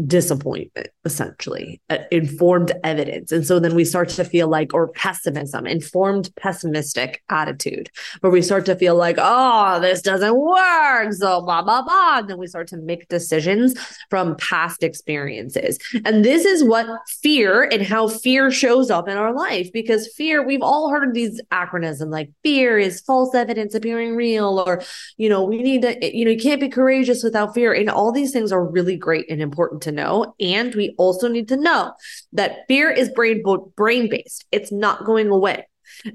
disappointment 0.07 0.87
essentially 1.03 1.81
uh, 1.89 1.97
informed 2.11 2.71
evidence. 2.83 3.31
And 3.31 3.45
so 3.45 3.59
then 3.59 3.75
we 3.75 3.83
start 3.83 4.07
to 4.09 4.23
feel 4.23 4.47
like 4.47 4.73
or 4.73 4.87
pessimism 4.89 5.67
informed 5.67 6.29
pessimistic 6.37 7.21
attitude 7.29 7.89
where 8.21 8.31
we 8.31 8.41
start 8.41 8.65
to 8.67 8.75
feel 8.75 8.95
like 8.95 9.17
oh 9.19 9.79
this 9.81 10.01
doesn't 10.01 10.37
work. 10.37 11.11
So 11.13 11.41
blah 11.41 11.61
blah 11.61 11.81
blah. 11.81 12.19
And 12.19 12.29
then 12.29 12.37
we 12.37 12.47
start 12.47 12.67
to 12.69 12.77
make 12.77 13.09
decisions 13.09 13.75
from 14.09 14.37
past 14.37 14.81
experiences. 14.81 15.77
And 16.05 16.23
this 16.23 16.45
is 16.45 16.63
what 16.63 16.87
fear 17.21 17.63
and 17.63 17.81
how 17.81 18.07
fear 18.07 18.49
shows 18.49 18.89
up 18.89 19.09
in 19.09 19.17
our 19.17 19.33
life 19.33 19.73
because 19.73 20.07
fear 20.13 20.45
we've 20.45 20.61
all 20.61 20.89
heard 20.89 21.13
these 21.13 21.41
acronyms 21.51 21.99
like 22.11 22.29
fear 22.43 22.77
is 22.77 23.01
false 23.01 23.35
evidence 23.35 23.75
appearing 23.75 24.15
real 24.15 24.63
or 24.65 24.81
you 25.17 25.27
know 25.27 25.43
we 25.43 25.61
need 25.61 25.81
to 25.81 26.15
you 26.17 26.23
know 26.23 26.31
you 26.31 26.39
can't 26.39 26.61
be 26.61 26.69
courageous 26.69 27.23
without 27.23 27.53
fear. 27.53 27.73
And 27.73 27.89
all 27.89 28.13
these 28.13 28.31
things 28.31 28.53
are 28.53 28.63
really 28.63 28.95
great 28.95 29.29
and 29.29 29.41
important 29.41 29.80
to 29.83 29.91
know. 29.91 30.35
And 30.39 30.73
we 30.75 30.95
also 30.97 31.27
need 31.27 31.47
to 31.49 31.57
know 31.57 31.93
that 32.33 32.67
fear 32.67 32.89
is 32.89 33.09
brain 33.09 33.43
brain 33.75 34.09
based. 34.09 34.45
It's 34.51 34.71
not 34.71 35.05
going 35.05 35.29
away. 35.29 35.67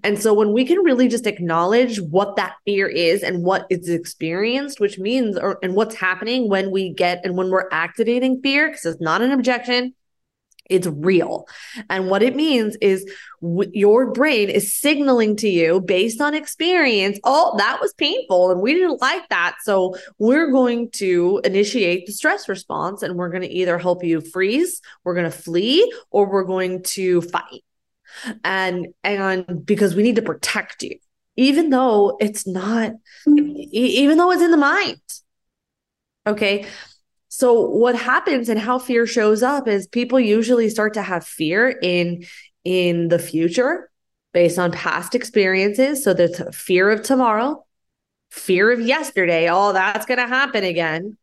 And 0.03 0.21
so 0.21 0.33
when 0.33 0.53
we 0.53 0.65
can 0.65 0.79
really 0.79 1.09
just 1.09 1.27
acknowledge 1.27 2.01
what 2.01 2.37
that 2.37 2.55
fear 2.65 2.89
is 2.89 3.23
and 3.23 3.43
what 3.43 3.67
is 3.71 3.89
experienced, 3.89 4.81
which 4.81 4.99
means 4.99 5.37
or 5.37 5.59
and 5.63 5.75
what's 5.75 5.95
happening 5.95 6.49
when 6.49 6.71
we 6.71 6.93
get 6.93 7.25
and 7.25 7.37
when 7.37 7.51
we're 7.51 7.69
activating 7.71 8.41
fear, 8.43 8.69
because 8.69 8.87
it's 8.87 9.01
not 9.01 9.23
an 9.23 9.33
objection, 9.33 9.95
it's 10.71 10.87
real. 10.87 11.47
And 11.91 12.09
what 12.09 12.23
it 12.23 12.37
means 12.37 12.77
is 12.81 13.11
w- 13.41 13.71
your 13.73 14.13
brain 14.13 14.49
is 14.49 14.79
signaling 14.79 15.37
to 15.37 15.49
you 15.49 15.81
based 15.81 16.21
on 16.21 16.35
experience, 16.35 17.19
oh, 17.25 17.55
that 17.59 17.79
was 17.81 17.93
painful 17.95 18.51
and 18.51 18.61
we 18.61 18.75
didn't 18.75 19.01
like 19.01 19.29
that. 19.29 19.57
So 19.63 19.97
we're 20.19 20.51
going 20.51 20.91
to 20.93 21.41
initiate 21.45 22.07
the 22.07 22.13
stress 22.13 22.49
response 22.49 23.03
and 23.03 23.17
we're 23.17 23.31
going 23.31 23.43
to 23.43 23.53
either 23.53 23.79
help 23.79 24.05
you 24.05 24.21
freeze, 24.21 24.81
we're 25.05 25.15
going 25.15 25.31
to 25.31 25.37
flee, 25.37 25.93
or 26.11 26.31
we're 26.31 26.45
going 26.45 26.83
to 26.83 27.23
fight. 27.23 27.63
And 28.45 28.89
and 29.05 29.65
because 29.65 29.95
we 29.95 30.03
need 30.03 30.17
to 30.17 30.23
protect 30.23 30.83
you, 30.83 30.99
even 31.37 31.71
though 31.71 32.17
it's 32.21 32.47
not, 32.47 32.93
even 33.27 34.17
though 34.17 34.31
it's 34.31 34.43
in 34.43 34.51
the 34.51 34.57
mind. 34.57 35.01
Okay. 36.27 36.67
So 37.37 37.69
what 37.69 37.95
happens 37.95 38.49
and 38.49 38.59
how 38.59 38.79
fear 38.79 39.07
shows 39.07 39.43
up 39.43 39.69
is 39.69 39.87
people 39.87 40.19
usually 40.19 40.71
start 40.71 40.95
to 40.95 41.03
have 41.03 41.23
fear 41.23 41.69
in 41.69 42.25
in 42.65 43.09
the 43.09 43.19
future 43.19 43.91
based 44.33 44.59
on 44.59 44.73
past 44.73 45.15
experiences. 45.15 46.03
So 46.03 46.15
there's 46.15 46.41
fear 46.57 46.89
of 46.89 47.03
tomorrow, 47.03 47.67
fear 48.31 48.71
of 48.71 48.81
yesterday. 48.81 49.51
Oh, 49.51 49.75
that's 49.75 50.07
going 50.07 50.19
to 50.19 50.27
happen 50.27 50.65
again. 50.65 51.19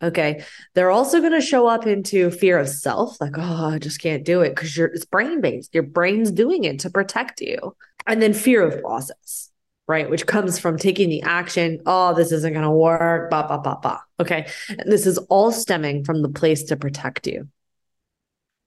Okay. 0.00 0.44
They're 0.74 0.92
also 0.92 1.18
going 1.18 1.32
to 1.32 1.40
show 1.40 1.66
up 1.66 1.88
into 1.88 2.30
fear 2.30 2.56
of 2.56 2.68
self, 2.68 3.20
like, 3.20 3.34
oh, 3.36 3.70
I 3.72 3.80
just 3.80 4.00
can't 4.00 4.24
do 4.24 4.42
it 4.42 4.50
because 4.50 4.76
you're 4.76 4.86
it's 4.86 5.06
brain 5.06 5.40
based. 5.40 5.74
Your 5.74 5.82
brain's 5.82 6.30
doing 6.30 6.62
it 6.62 6.78
to 6.80 6.90
protect 6.90 7.40
you. 7.40 7.74
And 8.06 8.22
then 8.22 8.32
fear 8.32 8.62
of 8.62 8.80
process 8.80 9.50
right? 9.88 10.10
Which 10.10 10.26
comes 10.26 10.58
from 10.58 10.78
taking 10.78 11.08
the 11.08 11.22
action. 11.22 11.80
Oh, 11.86 12.14
this 12.14 12.32
isn't 12.32 12.52
going 12.52 12.64
to 12.64 12.70
work. 12.70 13.30
Ba, 13.30 13.46
ba, 13.48 13.58
ba, 13.58 13.78
ba. 13.80 14.00
Okay. 14.20 14.46
And 14.68 14.90
this 14.90 15.06
is 15.06 15.18
all 15.18 15.52
stemming 15.52 16.04
from 16.04 16.22
the 16.22 16.28
place 16.28 16.64
to 16.64 16.76
protect 16.76 17.26
you. 17.26 17.48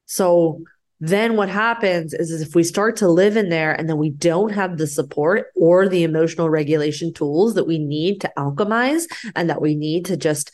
So 0.06 0.64
then 1.00 1.36
what 1.36 1.50
happens 1.50 2.14
is, 2.14 2.32
is 2.32 2.42
if 2.42 2.56
we 2.56 2.64
start 2.64 2.98
to 2.98 3.08
live 3.08 3.38
in 3.38 3.50
there 3.50 3.74
and 3.74 3.88
then 3.88 3.98
we 3.98 4.10
don't 4.10 4.52
have 4.52 4.78
the 4.78 4.88
support 4.88 5.48
or 5.56 5.88
the 5.88 6.04
emotional 6.04 6.50
regulation 6.50 7.14
tools 7.14 7.54
that 7.56 7.68
we 7.68 7.80
need 7.80 8.22
to 8.22 8.32
alchemize 8.38 9.06
and 9.36 9.50
that 9.50 9.62
we 9.62 9.76
need 9.76 10.06
to 10.06 10.18
just 10.18 10.52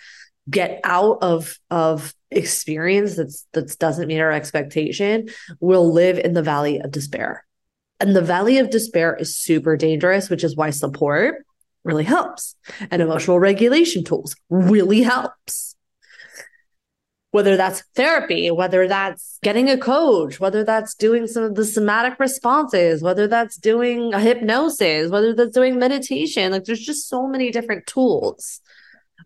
get 0.48 0.79
out 0.84 1.17
of 1.24 1.57
of 1.72 2.13
experience 2.29 3.15
that's 3.15 3.48
that 3.53 3.79
doesn't 3.79 4.07
meet 4.07 4.19
our 4.19 4.31
expectation 4.31 5.27
we'll 5.60 5.91
live 5.91 6.19
in 6.19 6.34
the 6.34 6.43
valley 6.43 6.79
of 6.79 6.91
despair 6.91 7.43
and 8.00 8.16
the 8.16 8.22
valley 8.22 8.58
of 8.58 8.70
despair 8.70 9.16
is 9.16 9.36
super 9.36 9.78
dangerous, 9.78 10.30
which 10.30 10.44
is 10.44 10.56
why 10.56 10.70
support 10.70 11.46
really 11.84 12.04
helps. 12.04 12.56
And 12.92 13.02
emotional 13.02 13.40
regulation 13.40 14.04
tools 14.04 14.36
really 14.50 15.02
helps. 15.04 15.75
Whether 17.32 17.58
that's 17.58 17.84
therapy, 17.96 18.50
whether 18.50 18.88
that's 18.88 19.40
getting 19.44 19.70
a 19.70 19.78
coach, 19.78 20.40
whether 20.40 20.64
that's 20.64 20.96
doing 20.96 21.28
some 21.28 21.44
of 21.44 21.56
the 21.56 21.66
somatic 21.66 22.18
responses, 22.18 23.02
whether 23.02 23.28
that's 23.28 23.58
doing 23.58 24.14
a 24.14 24.20
hypnosis, 24.20 25.12
whether 25.12 25.34
that's 25.34 25.54
doing 25.54 25.78
meditation, 25.78 26.54
like 26.54 26.64
there's 26.64 26.86
just 26.86 27.10
so 27.10 27.28
many 27.28 27.52
different 27.52 27.88
tools 27.88 28.62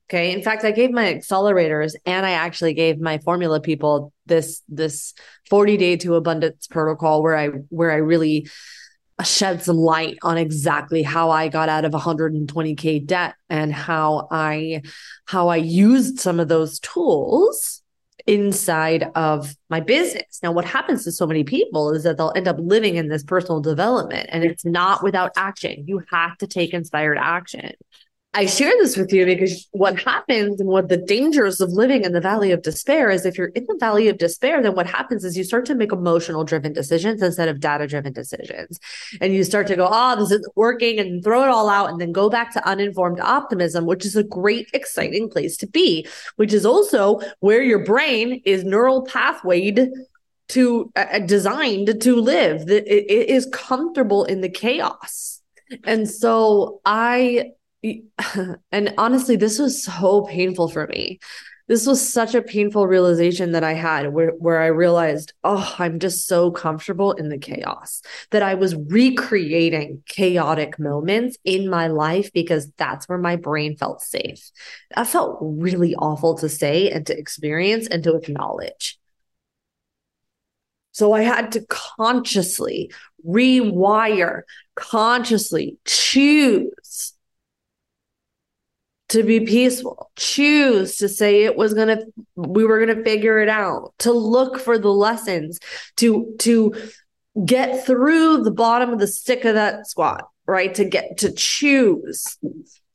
Okay. 0.09 0.31
In 0.31 0.41
fact, 0.41 0.63
I 0.63 0.71
gave 0.71 0.89
my 0.89 1.13
accelerators 1.13 1.93
and 2.03 2.25
I 2.25 2.31
actually 2.31 2.73
gave 2.73 2.99
my 2.99 3.19
formula 3.19 3.61
people 3.61 4.11
this 4.25 4.63
this 4.67 5.13
40 5.49 5.77
day 5.77 5.97
to 5.97 6.15
abundance 6.15 6.65
protocol 6.65 7.21
where 7.21 7.37
I 7.37 7.47
where 7.69 7.91
I 7.91 7.97
really 7.97 8.49
shed 9.23 9.61
some 9.61 9.77
light 9.77 10.17
on 10.23 10.37
exactly 10.37 11.03
how 11.03 11.29
I 11.29 11.47
got 11.47 11.69
out 11.69 11.85
of 11.85 11.91
120k 11.91 13.05
debt 13.05 13.35
and 13.51 13.71
how 13.71 14.27
I 14.31 14.81
how 15.25 15.49
I 15.49 15.57
used 15.57 16.19
some 16.19 16.39
of 16.39 16.47
those 16.47 16.79
tools 16.79 17.83
inside 18.25 19.11
of 19.13 19.55
my 19.69 19.79
business. 19.79 20.39
Now 20.41 20.53
what 20.53 20.65
happens 20.65 21.03
to 21.03 21.11
so 21.11 21.27
many 21.27 21.43
people 21.43 21.93
is 21.93 22.01
that 22.03 22.17
they'll 22.17 22.33
end 22.35 22.47
up 22.47 22.57
living 22.59 22.95
in 22.95 23.09
this 23.09 23.23
personal 23.23 23.61
development 23.61 24.29
and 24.31 24.43
it's 24.43 24.65
not 24.65 25.03
without 25.03 25.31
action. 25.37 25.83
You 25.85 26.01
have 26.11 26.35
to 26.39 26.47
take 26.47 26.73
inspired 26.73 27.19
action. 27.19 27.73
I 28.35 28.45
share 28.45 28.71
this 28.77 28.95
with 28.95 29.11
you 29.11 29.25
because 29.25 29.67
what 29.71 29.99
happens 29.99 30.61
and 30.61 30.69
what 30.69 30.87
the 30.87 30.97
dangers 30.97 31.59
of 31.59 31.71
living 31.71 32.03
in 32.03 32.11
the 32.11 32.21
valley 32.21 32.51
of 32.51 32.61
despair 32.61 33.09
is 33.09 33.25
if 33.25 33.39
you're 33.39 33.47
in 33.47 33.65
the 33.67 33.77
valley 33.79 34.07
of 34.07 34.19
despair, 34.19 34.61
then 34.61 34.75
what 34.75 34.85
happens 34.85 35.23
is 35.23 35.35
you 35.35 35.43
start 35.43 35.65
to 35.65 35.73
make 35.73 35.91
emotional 35.91 36.43
driven 36.43 36.71
decisions 36.71 37.23
instead 37.23 37.49
of 37.49 37.59
data 37.59 37.87
driven 37.87 38.13
decisions. 38.13 38.79
And 39.19 39.33
you 39.33 39.43
start 39.43 39.65
to 39.67 39.75
go, 39.75 39.89
oh, 39.91 40.15
this 40.15 40.29
isn't 40.29 40.55
working 40.55 40.99
and 40.99 41.23
throw 41.23 41.43
it 41.43 41.49
all 41.49 41.69
out 41.69 41.89
and 41.89 41.99
then 41.99 42.11
go 42.11 42.29
back 42.29 42.53
to 42.53 42.67
uninformed 42.67 43.19
optimism, 43.19 43.87
which 43.87 44.05
is 44.05 44.15
a 44.15 44.23
great, 44.23 44.69
exciting 44.73 45.27
place 45.27 45.57
to 45.57 45.67
be, 45.67 46.05
which 46.35 46.53
is 46.53 46.67
also 46.67 47.21
where 47.39 47.63
your 47.63 47.83
brain 47.83 48.43
is 48.45 48.63
neural 48.63 49.07
pathwayed 49.07 49.89
to 50.49 50.91
uh, 50.95 51.05
uh 51.13 51.19
designed 51.19 51.99
to 52.01 52.15
live. 52.15 52.69
It, 52.69 52.85
it 52.87 53.29
is 53.29 53.47
comfortable 53.51 54.23
in 54.23 54.41
the 54.41 54.49
chaos. 54.49 55.41
And 55.83 56.09
so 56.09 56.81
I 56.85 57.51
and 58.71 58.93
honestly, 58.97 59.35
this 59.35 59.59
was 59.59 59.83
so 59.83 60.23
painful 60.23 60.69
for 60.69 60.87
me. 60.87 61.19
This 61.67 61.85
was 61.85 62.11
such 62.11 62.33
a 62.33 62.41
painful 62.41 62.87
realization 62.87 63.51
that 63.51 63.63
I 63.63 63.73
had 63.73 64.11
where, 64.11 64.31
where 64.31 64.59
I 64.59 64.67
realized, 64.67 65.33
oh, 65.43 65.75
I'm 65.77 65.99
just 65.99 66.27
so 66.27 66.49
comfortable 66.49 67.11
in 67.11 67.29
the 67.29 67.37
chaos 67.37 68.01
that 68.31 68.41
I 68.41 68.55
was 68.55 68.73
recreating 68.75 70.01
chaotic 70.07 70.79
moments 70.79 71.37
in 71.43 71.69
my 71.69 71.85
life 71.85 72.33
because 72.33 72.71
that's 72.77 73.07
where 73.07 73.19
my 73.19 73.35
brain 73.35 73.77
felt 73.77 74.01
safe. 74.01 74.49
That 74.95 75.05
felt 75.05 75.37
really 75.41 75.93
awful 75.93 76.35
to 76.39 76.49
say 76.49 76.89
and 76.89 77.05
to 77.05 77.15
experience 77.15 77.87
and 77.87 78.03
to 78.03 78.15
acknowledge. 78.15 78.97
So 80.91 81.13
I 81.13 81.21
had 81.21 81.51
to 81.51 81.61
consciously 81.67 82.91
rewire, 83.23 84.41
consciously 84.75 85.77
choose 85.85 87.13
to 89.09 89.23
be 89.23 89.39
peaceful, 89.41 90.11
choose 90.15 90.97
to 90.97 91.09
say 91.09 91.43
it 91.43 91.55
was 91.55 91.73
going 91.73 91.87
to, 91.87 92.05
we 92.35 92.63
were 92.63 92.83
going 92.83 92.95
to 92.95 93.03
figure 93.03 93.39
it 93.39 93.49
out, 93.49 93.93
to 93.99 94.11
look 94.11 94.59
for 94.59 94.77
the 94.77 94.91
lessons, 94.91 95.59
to, 95.97 96.33
to 96.39 96.73
get 97.45 97.85
through 97.85 98.43
the 98.43 98.51
bottom 98.51 98.91
of 98.91 98.99
the 98.99 99.07
stick 99.07 99.45
of 99.45 99.55
that 99.55 99.87
squat, 99.87 100.25
right? 100.45 100.73
To 100.75 100.85
get 100.85 101.17
to 101.17 101.31
choose, 101.31 102.37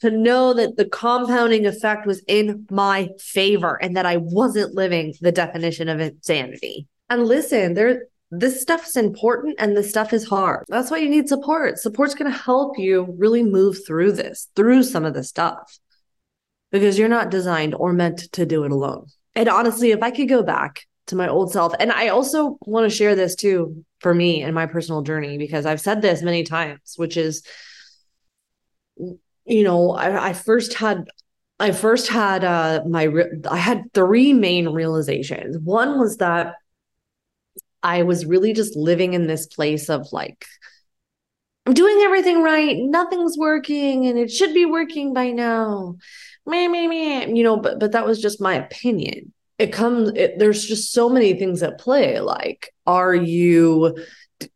to 0.00 0.10
know 0.10 0.54
that 0.54 0.76
the 0.76 0.84
compounding 0.84 1.66
effect 1.66 2.06
was 2.06 2.22
in 2.28 2.66
my 2.70 3.08
favor 3.18 3.78
and 3.82 3.96
that 3.96 4.06
I 4.06 4.18
wasn't 4.18 4.74
living 4.74 5.14
the 5.20 5.32
definition 5.32 5.88
of 5.88 6.00
insanity. 6.00 6.86
And 7.10 7.24
listen, 7.26 7.74
there 7.74 8.06
this 8.30 8.60
stuff's 8.60 8.96
important 8.96 9.56
and 9.58 9.76
this 9.76 9.90
stuff 9.90 10.12
is 10.12 10.26
hard. 10.26 10.64
That's 10.68 10.90
why 10.90 10.98
you 10.98 11.08
need 11.08 11.28
support. 11.28 11.78
Support's 11.78 12.14
going 12.14 12.30
to 12.30 12.36
help 12.36 12.78
you 12.78 13.14
really 13.16 13.42
move 13.42 13.86
through 13.86 14.12
this, 14.12 14.48
through 14.56 14.82
some 14.82 15.04
of 15.04 15.14
the 15.14 15.22
stuff, 15.22 15.78
because 16.74 16.98
you're 16.98 17.08
not 17.08 17.30
designed 17.30 17.72
or 17.72 17.92
meant 17.92 18.32
to 18.32 18.44
do 18.44 18.64
it 18.64 18.72
alone. 18.72 19.06
And 19.36 19.48
honestly, 19.48 19.92
if 19.92 20.02
I 20.02 20.10
could 20.10 20.28
go 20.28 20.42
back 20.42 20.80
to 21.06 21.14
my 21.14 21.28
old 21.28 21.52
self, 21.52 21.72
and 21.78 21.92
I 21.92 22.08
also 22.08 22.58
want 22.62 22.90
to 22.90 22.96
share 22.96 23.14
this 23.14 23.36
too 23.36 23.84
for 24.00 24.12
me 24.12 24.42
and 24.42 24.56
my 24.56 24.66
personal 24.66 25.02
journey, 25.02 25.38
because 25.38 25.66
I've 25.66 25.80
said 25.80 26.02
this 26.02 26.20
many 26.20 26.42
times, 26.42 26.94
which 26.96 27.16
is, 27.16 27.44
you 28.96 29.62
know, 29.62 29.92
I, 29.92 30.30
I 30.30 30.32
first 30.32 30.74
had 30.74 31.04
I 31.60 31.70
first 31.70 32.08
had 32.08 32.42
uh 32.42 32.82
my 32.88 33.08
I 33.48 33.56
had 33.56 33.84
three 33.94 34.32
main 34.32 34.70
realizations. 34.70 35.56
One 35.56 36.00
was 36.00 36.16
that 36.16 36.54
I 37.84 38.02
was 38.02 38.26
really 38.26 38.52
just 38.52 38.74
living 38.74 39.14
in 39.14 39.28
this 39.28 39.46
place 39.46 39.88
of 39.88 40.08
like, 40.10 40.44
I'm 41.66 41.74
doing 41.74 42.00
everything 42.02 42.42
right, 42.42 42.76
nothing's 42.78 43.38
working, 43.38 44.06
and 44.06 44.18
it 44.18 44.30
should 44.30 44.52
be 44.52 44.66
working 44.66 45.14
by 45.14 45.30
now. 45.30 45.96
Me, 46.46 46.68
me, 46.68 46.86
me. 46.86 47.34
You 47.34 47.42
know, 47.42 47.56
but 47.56 47.80
but 47.80 47.92
that 47.92 48.06
was 48.06 48.20
just 48.20 48.40
my 48.40 48.54
opinion. 48.54 49.32
It 49.58 49.72
comes. 49.72 50.10
It, 50.14 50.38
there's 50.38 50.66
just 50.66 50.92
so 50.92 51.08
many 51.08 51.34
things 51.34 51.62
at 51.62 51.78
play. 51.78 52.20
Like, 52.20 52.74
are 52.86 53.14
you 53.14 53.96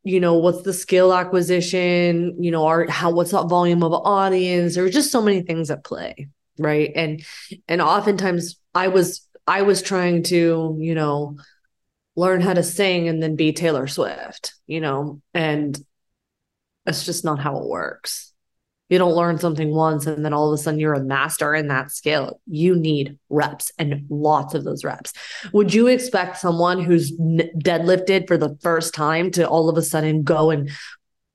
you 0.03 0.21
know 0.21 0.35
what's 0.35 0.63
the 0.63 0.73
skill 0.73 1.15
acquisition 1.15 2.35
you 2.43 2.51
know 2.51 2.67
are 2.67 2.87
how 2.91 3.11
what's 3.11 3.31
that 3.31 3.49
volume 3.49 3.83
of 3.83 3.93
audience 3.93 4.75
there 4.75 4.85
are 4.85 4.91
just 4.91 5.11
so 5.11 5.23
many 5.23 5.41
things 5.41 5.71
at 5.71 5.85
play 5.85 6.29
right 6.59 6.91
and 6.97 7.25
and 7.69 7.81
oftentimes 7.81 8.57
i 8.75 8.89
was 8.89 9.27
i 9.47 9.63
was 9.63 9.81
trying 9.81 10.25
to 10.25 10.77
you 10.79 10.95
know 10.95 11.39
learn 12.19 12.41
how 12.41 12.53
to 12.53 12.65
sing 12.65 13.07
and 13.07 13.23
then 13.23 13.37
be 13.37 13.53
Taylor 13.53 13.87
Swift, 13.87 14.55
you 14.67 14.81
know, 14.81 15.23
and 15.33 15.79
it's 16.89 17.05
just 17.05 17.25
not 17.25 17.39
how 17.39 17.59
it 17.59 17.69
works. 17.69 18.33
You 18.89 18.97
don't 18.97 19.15
learn 19.15 19.39
something 19.39 19.71
once 19.71 20.07
and 20.07 20.25
then 20.25 20.33
all 20.33 20.51
of 20.51 20.59
a 20.59 20.63
sudden 20.63 20.81
you're 20.81 20.95
a 20.95 21.05
master 21.05 21.55
in 21.55 21.69
that 21.69 21.91
skill. 21.91 22.41
You 22.47 22.75
need 22.75 23.19
reps 23.29 23.71
and 23.79 24.07
lots 24.09 24.55
of 24.55 24.65
those 24.65 24.83
reps. 24.83 25.13
Would 25.53 25.75
you 25.75 25.89
expect 25.89 26.39
someone 26.39 26.83
who's 26.83 27.13
deadlifted 27.13 28.27
for 28.27 28.39
the 28.39 28.57
first 28.63 28.95
time 28.95 29.31
to 29.33 29.47
all 29.47 29.69
of 29.69 29.77
a 29.77 29.83
sudden 29.83 30.23
go 30.23 30.51
and, 30.51 30.71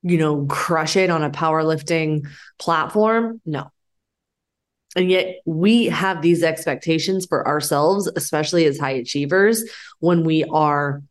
you 0.02 0.18
know, 0.18 0.46
crush 0.46 0.96
it 0.96 1.10
on 1.10 1.22
a 1.22 1.30
powerlifting 1.30 2.26
platform? 2.58 3.40
No. 3.46 3.70
And 4.96 5.08
yet 5.08 5.36
we 5.44 5.86
have 5.86 6.22
these 6.22 6.42
expectations 6.42 7.26
for 7.26 7.46
ourselves, 7.46 8.10
especially 8.16 8.64
as 8.64 8.78
high 8.78 8.92
achievers, 8.92 9.64
when 10.00 10.24
we 10.24 10.44
are 10.44 11.02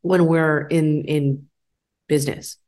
when 0.00 0.26
we're 0.26 0.66
in 0.66 1.04
in 1.04 1.48
business. 2.08 2.58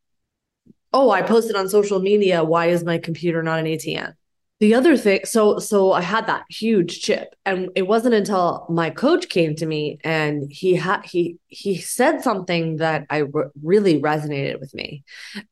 Oh, 0.95 1.11
I 1.11 1.23
posted 1.23 1.57
on 1.57 1.69
social 1.69 1.99
media. 1.99 2.45
Why 2.45 2.67
is 2.67 2.85
my 2.85 2.99
computer 2.99 3.43
not 3.43 3.59
an 3.59 3.67
ATM? 3.67 4.15
the 4.61 4.75
other 4.75 4.97
thing 4.97 5.21
so 5.25 5.59
so 5.59 5.93
i 5.93 6.01
had 6.01 6.27
that 6.27 6.45
huge 6.49 7.01
chip 7.01 7.35
and 7.45 7.69
it 7.75 7.87
wasn't 7.87 8.15
until 8.15 8.65
my 8.71 8.89
coach 8.89 9.29
came 9.29 9.55
to 9.55 9.67
me 9.67 9.99
and 10.05 10.51
he 10.51 10.75
had 10.75 11.05
he 11.05 11.37
he 11.49 11.77
said 11.77 12.23
something 12.23 12.77
that 12.77 13.05
i 13.11 13.19
re- 13.19 13.51
really 13.63 14.01
resonated 14.01 14.61
with 14.61 14.73
me 14.75 15.03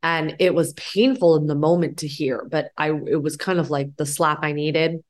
and 0.02 0.37
it 0.38 0.54
was 0.54 0.72
painful 0.75 1.37
in 1.37 1.46
the 1.46 1.54
moment 1.54 1.99
to 1.99 2.06
hear 2.06 2.46
but 2.50 2.70
i 2.76 2.88
it 3.06 3.22
was 3.22 3.37
kind 3.37 3.58
of 3.58 3.70
like 3.70 3.94
the 3.96 4.06
slap 4.06 4.38
i 4.42 4.52
needed 4.52 5.02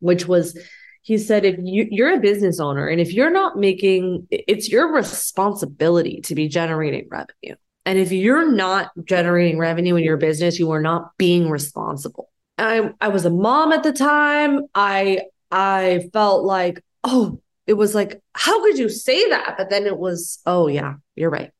which 0.00 0.26
was 0.26 0.58
he 1.02 1.18
said 1.18 1.44
if 1.44 1.56
you, 1.62 1.86
you're 1.90 2.14
a 2.14 2.20
business 2.20 2.58
owner 2.58 2.88
and 2.88 3.00
if 3.00 3.12
you're 3.12 3.30
not 3.30 3.58
making 3.58 4.26
it's 4.30 4.70
your 4.70 4.92
responsibility 4.92 6.20
to 6.22 6.34
be 6.34 6.48
generating 6.48 7.06
revenue 7.10 7.54
and 7.86 7.98
if 7.98 8.12
you're 8.12 8.50
not 8.50 8.90
generating 9.04 9.58
revenue 9.58 9.96
in 9.96 10.04
your 10.04 10.16
business 10.16 10.58
you 10.58 10.70
are 10.70 10.82
not 10.82 11.16
being 11.18 11.50
responsible 11.50 12.28
I 12.58 12.90
I 13.00 13.08
was 13.08 13.24
a 13.24 13.30
mom 13.30 13.72
at 13.72 13.82
the 13.82 13.92
time. 13.92 14.60
I 14.74 15.22
I 15.50 16.08
felt 16.12 16.44
like, 16.44 16.82
oh, 17.02 17.40
it 17.66 17.74
was 17.74 17.94
like, 17.94 18.20
how 18.34 18.62
could 18.62 18.78
you 18.78 18.88
say 18.88 19.28
that? 19.30 19.54
But 19.56 19.70
then 19.70 19.86
it 19.86 19.96
was, 19.96 20.40
oh 20.46 20.68
yeah, 20.68 20.94
you're 21.14 21.30
right. 21.30 21.50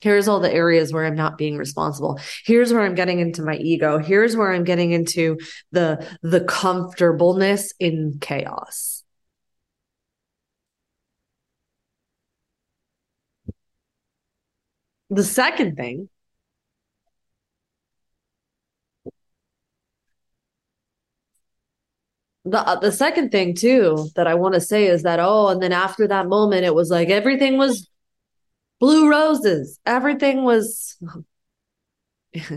Here's 0.00 0.28
all 0.28 0.40
the 0.40 0.52
areas 0.52 0.92
where 0.92 1.06
I'm 1.06 1.14
not 1.14 1.38
being 1.38 1.56
responsible. 1.56 2.20
Here's 2.44 2.72
where 2.72 2.82
I'm 2.82 2.94
getting 2.94 3.20
into 3.20 3.42
my 3.42 3.56
ego. 3.56 3.98
Here's 3.98 4.36
where 4.36 4.52
I'm 4.52 4.64
getting 4.64 4.92
into 4.92 5.38
the 5.72 6.06
the 6.22 6.42
comfortableness 6.42 7.72
in 7.80 8.18
chaos. 8.20 8.93
The 15.14 15.24
second 15.24 15.76
thing 15.76 16.08
the 22.44 22.58
uh, 22.58 22.76
the 22.76 22.92
second 22.92 23.30
thing 23.30 23.54
too 23.54 24.08
that 24.16 24.26
I 24.26 24.34
want 24.34 24.54
to 24.54 24.60
say 24.60 24.86
is 24.86 25.02
that 25.02 25.18
oh, 25.20 25.48
and 25.48 25.62
then 25.62 25.72
after 25.72 26.06
that 26.08 26.28
moment, 26.28 26.64
it 26.64 26.74
was 26.74 26.90
like 26.90 27.08
everything 27.08 27.56
was 27.58 27.88
blue 28.80 29.08
roses. 29.08 29.78
Everything 29.86 30.44
was 30.44 30.98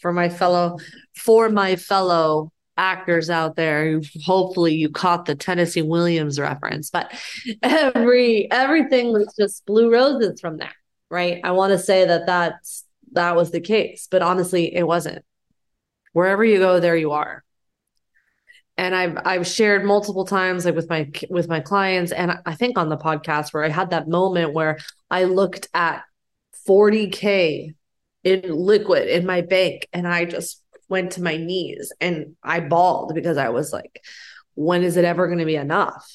for 0.00 0.12
my 0.12 0.28
fellow 0.28 0.78
for 1.16 1.48
my 1.50 1.76
fellow 1.76 2.50
actors 2.78 3.30
out 3.30 3.56
there. 3.56 4.00
Hopefully, 4.24 4.74
you 4.74 4.88
caught 4.88 5.26
the 5.26 5.34
Tennessee 5.34 5.82
Williams 5.82 6.38
reference, 6.40 6.90
but 6.90 7.12
every 7.62 8.50
everything 8.50 9.12
was 9.12 9.34
just 9.38 9.66
blue 9.66 9.92
roses 9.92 10.40
from 10.40 10.56
there, 10.56 10.74
right? 11.10 11.40
I 11.44 11.52
want 11.52 11.72
to 11.72 11.78
say 11.78 12.06
that 12.06 12.26
that's 12.26 12.84
that 13.12 13.36
was 13.36 13.50
the 13.50 13.60
case, 13.60 14.08
but 14.10 14.22
honestly, 14.22 14.74
it 14.74 14.86
wasn't. 14.86 15.24
Wherever 16.12 16.44
you 16.44 16.58
go, 16.58 16.80
there 16.80 16.96
you 16.96 17.12
are 17.12 17.44
and 18.76 18.94
I've 18.94 19.18
I've 19.24 19.46
shared 19.46 19.84
multiple 19.84 20.24
times 20.24 20.64
like 20.64 20.74
with 20.74 20.88
my 20.88 21.10
with 21.30 21.48
my 21.48 21.60
clients 21.60 22.12
and 22.12 22.38
I 22.44 22.54
think 22.54 22.78
on 22.78 22.88
the 22.88 22.96
podcast 22.96 23.52
where 23.52 23.64
I 23.64 23.68
had 23.68 23.90
that 23.90 24.08
moment 24.08 24.52
where 24.52 24.78
I 25.10 25.24
looked 25.24 25.68
at 25.74 26.02
40k 26.68 27.74
in 28.24 28.42
liquid 28.42 29.08
in 29.08 29.24
my 29.24 29.40
bank 29.40 29.88
and 29.92 30.06
I 30.06 30.24
just 30.24 30.62
went 30.88 31.12
to 31.12 31.22
my 31.22 31.36
knees 31.36 31.92
and 32.00 32.36
I 32.42 32.60
bawled 32.60 33.14
because 33.14 33.36
I 33.38 33.48
was 33.48 33.72
like 33.72 34.02
when 34.54 34.82
is 34.82 34.96
it 34.96 35.04
ever 35.04 35.26
going 35.26 35.38
to 35.38 35.44
be 35.44 35.56
enough 35.56 36.06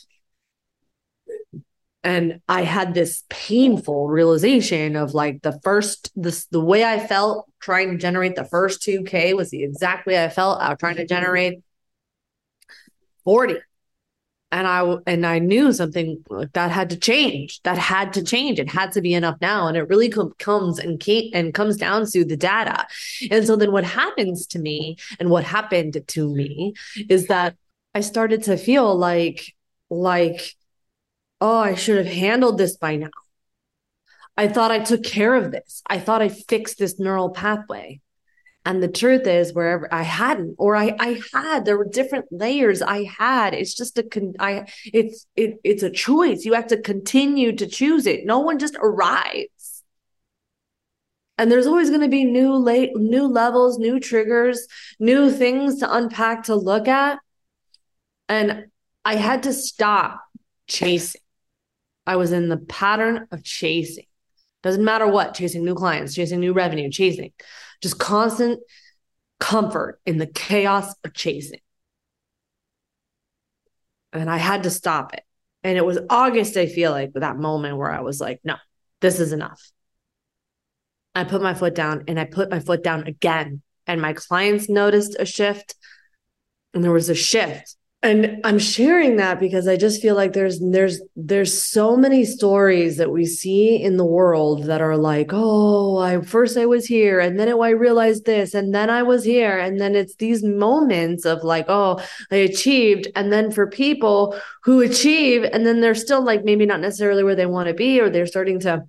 and 2.04 2.42
I 2.48 2.64
had 2.64 2.94
this 2.94 3.24
painful 3.30 4.08
realization 4.08 4.96
of 4.96 5.14
like 5.14 5.42
the 5.42 5.60
first 5.64 6.12
this 6.16 6.46
the 6.46 6.60
way 6.60 6.84
I 6.84 7.00
felt 7.00 7.52
trying 7.60 7.92
to 7.92 7.98
generate 7.98 8.36
the 8.36 8.46
first 8.46 8.82
2k 8.82 9.36
was 9.36 9.52
the 9.52 9.64
exact 9.64 10.08
way 10.08 10.24
I 10.24 10.30
felt 10.30 10.62
out 10.62 10.80
trying 10.80 10.96
to 10.96 11.06
generate 11.06 11.60
40 13.24 13.58
and 14.52 14.68
i 14.68 14.96
and 15.08 15.26
i 15.26 15.40
knew 15.40 15.72
something 15.72 16.24
like 16.30 16.52
that 16.54 16.72
had 16.72 16.90
to 16.90 16.98
change 16.98 17.62
that 17.64 17.78
had 17.78 18.14
to 18.14 18.24
change. 18.24 18.60
It 18.60 18.70
had 18.70 18.92
to 18.94 19.02
be 19.02 19.14
enough 19.14 19.38
now. 19.42 19.68
And 19.68 19.78
it 19.78 19.88
really 19.88 20.10
com- 20.10 20.34
comes 20.40 20.80
and 20.80 21.00
came, 21.00 21.32
and 21.34 21.54
comes 21.54 21.78
down 21.78 22.06
to 22.08 22.26
the 22.26 22.36
data. 22.36 22.86
And 23.30 23.46
so 23.46 23.56
then 23.56 23.72
what 23.72 23.84
happens 23.84 24.48
to 24.48 24.60
me 24.60 24.98
and 25.20 25.30
what 25.30 25.44
happened 25.44 25.98
to 26.06 26.34
me 26.34 26.74
is 27.10 27.28
that 27.28 27.56
i 27.94 28.02
started 28.02 28.44
to 28.44 28.58
feel 28.58 28.96
like 28.96 29.54
like 29.90 30.56
oh 31.42 31.60
i 31.60 31.76
should 31.76 31.98
have 31.98 32.14
handled 32.14 32.58
this 32.58 32.78
by 32.78 32.96
now 32.96 33.10
i 34.38 34.48
thought 34.48 34.72
i 34.72 34.80
took 34.80 35.04
care 35.04 35.36
of 35.36 35.52
this 35.52 35.82
i 35.88 36.00
thought 36.00 36.22
i 36.22 36.30
fixed 36.30 36.78
this 36.78 37.00
neural 37.00 37.30
pathway 37.30 38.00
and 38.64 38.82
the 38.82 38.88
truth 38.88 39.26
is, 39.26 39.54
wherever 39.54 39.92
I 39.92 40.04
hadn't, 40.04 40.56
or 40.60 40.76
I 40.76 40.96
I 41.00 41.20
had, 41.34 41.66
there 41.66 41.78
were 41.78 41.88
different 41.88 42.26
layers 42.32 42.82
I 42.82 43.04
had. 43.06 43.56
It's 43.56 43.74
just 43.74 43.98
a 43.98 44.04
con. 44.04 44.34
I 44.40 44.68
it's 44.86 45.26
it 45.36 45.60
it's 45.64 45.82
a 45.82 45.90
choice. 45.90 46.46
You 46.46 46.54
have 46.54 46.68
to 46.68 46.80
continue 46.80 47.56
to 47.56 47.66
choose 47.66 48.06
it. 48.06 48.26
No 48.26 48.40
one 48.40 48.60
just 48.60 48.78
arrives. 48.80 49.84
And 51.40 51.52
there's 51.52 51.66
always 51.66 51.90
going 51.90 52.02
to 52.02 52.08
be 52.08 52.24
new 52.24 52.54
late 52.54 52.92
new 52.96 53.26
levels, 53.26 53.80
new 53.80 54.00
triggers, 54.00 54.68
new 55.00 55.32
things 55.32 55.80
to 55.80 55.92
unpack 55.92 56.44
to 56.44 56.56
look 56.56 56.88
at. 56.88 57.18
And 58.30 58.68
I 59.04 59.16
had 59.16 59.44
to 59.44 59.54
stop 59.54 60.22
chasing. 60.68 61.22
I 62.12 62.18
was 62.18 62.34
in 62.34 62.50
the 62.50 62.58
pattern 62.58 63.26
of 63.32 63.42
chasing. 63.42 64.04
Doesn't 64.64 64.84
matter 64.84 65.08
what, 65.08 65.34
chasing 65.34 65.64
new 65.64 65.76
clients, 65.76 66.14
chasing 66.14 66.42
new 66.42 66.52
revenue, 66.52 66.92
chasing 66.92 67.32
just 67.82 67.98
constant 68.00 68.60
comfort 69.40 70.02
in 70.06 70.18
the 70.18 70.28
chaos 70.28 70.94
of 71.06 71.14
chasing. 71.14 71.62
And 74.12 74.30
I 74.30 74.36
had 74.36 74.64
to 74.64 74.70
stop 74.70 75.14
it. 75.14 75.24
And 75.64 75.78
it 75.78 75.86
was 75.86 76.00
August, 76.10 76.58
I 76.58 76.66
feel 76.66 76.92
like, 76.92 77.14
that 77.14 77.38
moment 77.38 77.78
where 77.78 77.90
I 77.90 78.02
was 78.02 78.20
like, 78.20 78.42
no, 78.44 78.58
this 79.00 79.22
is 79.22 79.32
enough. 79.32 79.62
I 81.16 81.24
put 81.24 81.42
my 81.42 81.54
foot 81.54 81.76
down 81.76 82.04
and 82.10 82.20
I 82.20 82.26
put 82.26 82.52
my 82.52 82.60
foot 82.60 82.84
down 82.84 83.08
again 83.08 83.62
and 83.88 84.02
my 84.02 84.12
clients 84.12 84.68
noticed 84.68 85.16
a 85.18 85.26
shift 85.26 85.76
and 86.74 86.84
there 86.84 86.92
was 86.92 87.10
a 87.10 87.16
shift 87.16 87.78
and 88.04 88.40
i'm 88.44 88.58
sharing 88.58 89.18
that 89.18 89.40
because 89.40 89.68
i 89.68 89.78
just 89.78 90.02
feel 90.02 90.16
like 90.16 90.34
there's 90.34 90.60
there's 90.60 91.02
there's 91.16 91.64
so 91.64 91.96
many 91.96 92.26
stories 92.26 92.98
that 92.98 93.12
we 93.12 93.26
see 93.26 93.76
in 93.76 93.98
the 93.98 94.06
world 94.06 94.64
that 94.64 94.82
are 94.82 94.98
like 94.98 95.30
oh 95.34 95.98
i 95.98 96.20
first 96.22 96.58
i 96.58 96.66
was 96.66 96.86
here 96.86 97.20
and 97.20 97.40
then 97.40 97.48
i 97.48 97.70
realized 97.70 98.26
this 98.26 98.54
and 98.54 98.74
then 98.74 98.90
i 98.90 99.04
was 99.04 99.24
here. 99.24 99.60
And 99.60 99.80
then 99.80 99.96
it's 99.96 100.16
these 100.16 100.44
moments 100.44 101.26
of 101.26 101.44
like 101.44 101.66
oh 101.68 102.02
i 102.32 102.38
achieved 102.38 103.08
and 103.16 103.32
then 103.32 103.52
for 103.52 103.68
people 103.68 104.36
who 104.64 104.82
achieve 104.82 105.44
and 105.44 105.66
then 105.66 105.82
they're 105.82 105.96
still 105.96 106.24
like 106.24 106.44
maybe 106.44 106.66
not 106.66 106.80
necessarily 106.80 107.24
where 107.24 107.36
they 107.36 107.46
want 107.46 107.68
to 107.68 107.74
be 107.74 108.00
or 108.00 108.10
they're 108.10 108.26
starting 108.26 108.60
to 108.62 108.84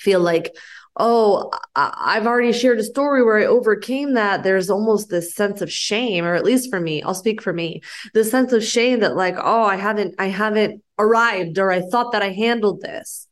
feel 0.00 0.20
like 0.20 0.54
oh, 0.96 1.50
I've 1.74 2.26
already 2.26 2.52
shared 2.52 2.78
a 2.78 2.84
story 2.84 3.24
where 3.24 3.38
I 3.38 3.46
overcame 3.46 4.14
that, 4.14 4.42
there's 4.42 4.70
almost 4.70 5.08
this 5.08 5.34
sense 5.34 5.60
of 5.62 5.72
shame, 5.72 6.24
or 6.24 6.34
at 6.34 6.44
least 6.44 6.70
for 6.70 6.80
me, 6.80 7.02
I'll 7.02 7.14
speak 7.14 7.40
for 7.40 7.52
me, 7.52 7.82
the 8.12 8.24
sense 8.24 8.52
of 8.52 8.64
shame 8.64 9.00
that 9.00 9.16
like, 9.16 9.36
oh, 9.38 9.62
I 9.62 9.76
haven't, 9.76 10.16
I 10.18 10.26
haven't 10.26 10.82
arrived, 10.98 11.58
or 11.58 11.70
I 11.70 11.80
thought 11.80 12.12
that 12.12 12.22
I 12.22 12.32
handled 12.32 12.80
this. 12.80 13.26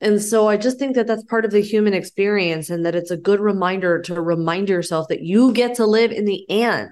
And 0.00 0.22
so 0.22 0.46
I 0.46 0.58
just 0.58 0.78
think 0.78 0.94
that 0.96 1.06
that's 1.06 1.24
part 1.24 1.44
of 1.44 1.50
the 1.50 1.60
human 1.60 1.94
experience 1.94 2.68
and 2.68 2.84
that 2.84 2.94
it's 2.94 3.10
a 3.10 3.16
good 3.16 3.40
reminder 3.40 4.02
to 4.02 4.20
remind 4.20 4.68
yourself 4.68 5.08
that 5.08 5.22
you 5.22 5.52
get 5.52 5.76
to 5.76 5.86
live 5.86 6.12
in 6.12 6.26
the 6.26 6.44
and 6.50 6.90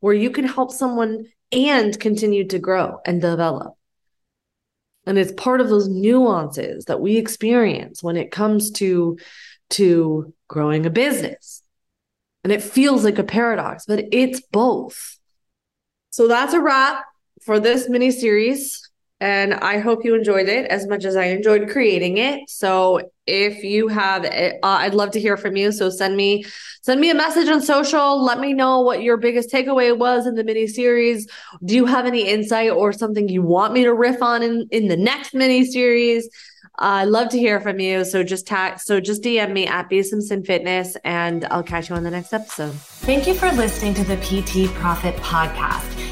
where 0.00 0.14
you 0.14 0.30
can 0.30 0.46
help 0.46 0.72
someone 0.72 1.26
and 1.52 1.98
continue 2.00 2.46
to 2.48 2.58
grow 2.58 3.00
and 3.04 3.20
develop. 3.20 3.77
And 5.08 5.16
it's 5.18 5.32
part 5.32 5.62
of 5.62 5.70
those 5.70 5.88
nuances 5.88 6.84
that 6.84 7.00
we 7.00 7.16
experience 7.16 8.02
when 8.02 8.18
it 8.18 8.30
comes 8.30 8.70
to, 8.72 9.18
to 9.70 10.34
growing 10.48 10.84
a 10.84 10.90
business. 10.90 11.62
And 12.44 12.52
it 12.52 12.62
feels 12.62 13.04
like 13.04 13.18
a 13.18 13.24
paradox, 13.24 13.86
but 13.86 14.04
it's 14.12 14.42
both. 14.52 15.18
So 16.10 16.28
that's 16.28 16.52
a 16.52 16.60
wrap 16.60 17.06
for 17.42 17.58
this 17.58 17.88
mini 17.88 18.10
series. 18.10 18.87
And 19.20 19.54
I 19.54 19.78
hope 19.78 20.04
you 20.04 20.14
enjoyed 20.14 20.48
it 20.48 20.66
as 20.66 20.86
much 20.86 21.04
as 21.04 21.16
I 21.16 21.24
enjoyed 21.24 21.68
creating 21.70 22.18
it. 22.18 22.48
So 22.48 23.10
if 23.26 23.64
you 23.64 23.88
have, 23.88 24.24
uh, 24.24 24.52
I'd 24.62 24.94
love 24.94 25.10
to 25.12 25.20
hear 25.20 25.36
from 25.36 25.56
you. 25.56 25.72
So 25.72 25.90
send 25.90 26.16
me 26.16 26.44
send 26.82 27.00
me 27.00 27.10
a 27.10 27.14
message 27.14 27.48
on 27.48 27.60
social. 27.60 28.22
Let 28.22 28.38
me 28.38 28.54
know 28.54 28.80
what 28.80 29.02
your 29.02 29.16
biggest 29.16 29.50
takeaway 29.50 29.96
was 29.96 30.26
in 30.26 30.36
the 30.36 30.44
mini 30.44 30.68
series. 30.68 31.26
Do 31.64 31.74
you 31.74 31.86
have 31.86 32.06
any 32.06 32.28
insight 32.28 32.70
or 32.70 32.92
something 32.92 33.28
you 33.28 33.42
want 33.42 33.72
me 33.72 33.82
to 33.84 33.92
riff 33.92 34.22
on 34.22 34.42
in 34.42 34.68
in 34.70 34.86
the 34.86 34.96
next 34.96 35.34
mini 35.34 35.64
series? 35.64 36.28
I'd 36.78 37.08
love 37.08 37.28
to 37.30 37.38
hear 37.38 37.60
from 37.60 37.80
you. 37.80 38.04
So 38.04 38.22
just 38.22 38.46
tag, 38.46 38.78
so 38.78 39.00
just 39.00 39.22
DM 39.22 39.52
me 39.52 39.66
at 39.66 39.88
B 39.88 40.02
Simpson 40.02 40.44
Fitness, 40.44 40.96
and 41.04 41.44
I'll 41.46 41.62
catch 41.62 41.90
you 41.90 41.96
on 41.96 42.04
the 42.04 42.10
next 42.10 42.32
episode. 42.32 42.74
Thank 42.74 43.26
you 43.26 43.34
for 43.34 43.50
listening 43.52 43.94
to 43.94 44.04
the 44.04 44.16
PT 44.18 44.72
Profit 44.74 45.16
Podcast. 45.16 45.97